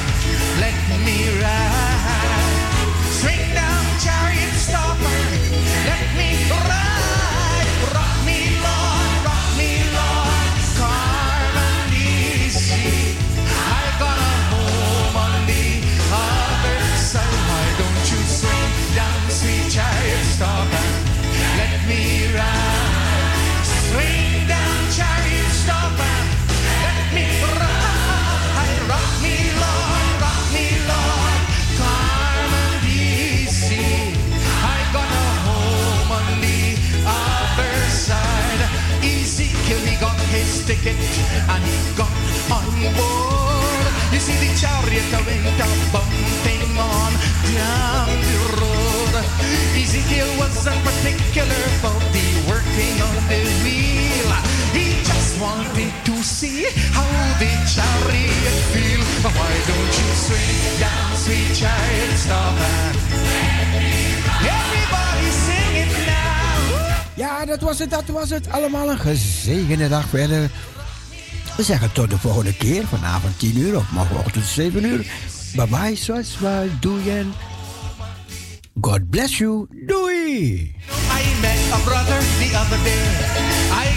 ticket 40.85 41.16
and 41.48 41.65
got 41.97 42.12
on 42.52 42.69
board. 42.93 43.85
You 44.12 44.20
see, 44.20 44.36
the 44.36 44.51
chariot 44.61 45.09
went 45.24 45.61
a 45.65 45.69
bumping 45.89 46.77
on 46.77 47.12
down 47.56 48.12
the 48.28 48.40
road. 48.61 49.15
Ezekiel 49.81 50.28
wasn't 50.36 50.81
particular 50.85 51.61
about 51.81 52.05
the 52.12 52.27
working 52.51 52.97
on 53.09 53.16
the 53.32 53.40
wheel. 53.65 54.31
He 54.77 55.01
just 55.09 55.40
wanted 55.40 55.93
to 56.05 56.15
see 56.23 56.69
how 56.93 57.09
the 57.40 57.52
chariot 57.74 58.56
feel. 58.73 59.02
Why 59.24 59.52
don't 59.70 59.93
you 60.01 60.11
swing 60.27 60.61
down, 60.85 61.11
sweet 61.16 61.48
chariot, 61.61 62.15
stop 62.24 62.61
and 62.61 62.97
everybody 64.56 65.28
sing 65.44 65.74
it 65.82 65.93
now. 66.06 66.35
Ja, 67.15 67.44
dat 67.44 67.61
was 67.61 67.78
het, 67.78 67.90
dat 67.90 68.06
was 68.06 68.31
het. 68.31 68.51
Allemaal 68.51 68.90
een 68.90 68.98
gezegende 68.98 69.89
dag 69.89 70.09
verder. 70.09 70.51
We 71.56 71.62
zeggen 71.62 71.93
tot 71.93 72.10
de 72.10 72.18
volgende 72.18 72.56
keer, 72.56 72.86
vanavond 72.86 73.39
10 73.39 73.59
uur 73.59 73.76
of 73.76 73.90
morgenochtend 73.90 74.44
7 74.44 74.85
uur. 74.85 75.06
Bye 75.55 75.66
bye, 75.66 75.97
zoals 75.97 76.39
we 76.39 76.70
doen. 76.81 77.32
God 78.81 79.10
bless 79.10 79.39
you. 79.39 79.66
Doei! 79.86 80.74
I 81.10 81.40
met 81.40 81.59
a 81.72 81.78
brother 81.85 82.20
the 82.20 82.59
other 82.59 82.82
day. 82.82 83.94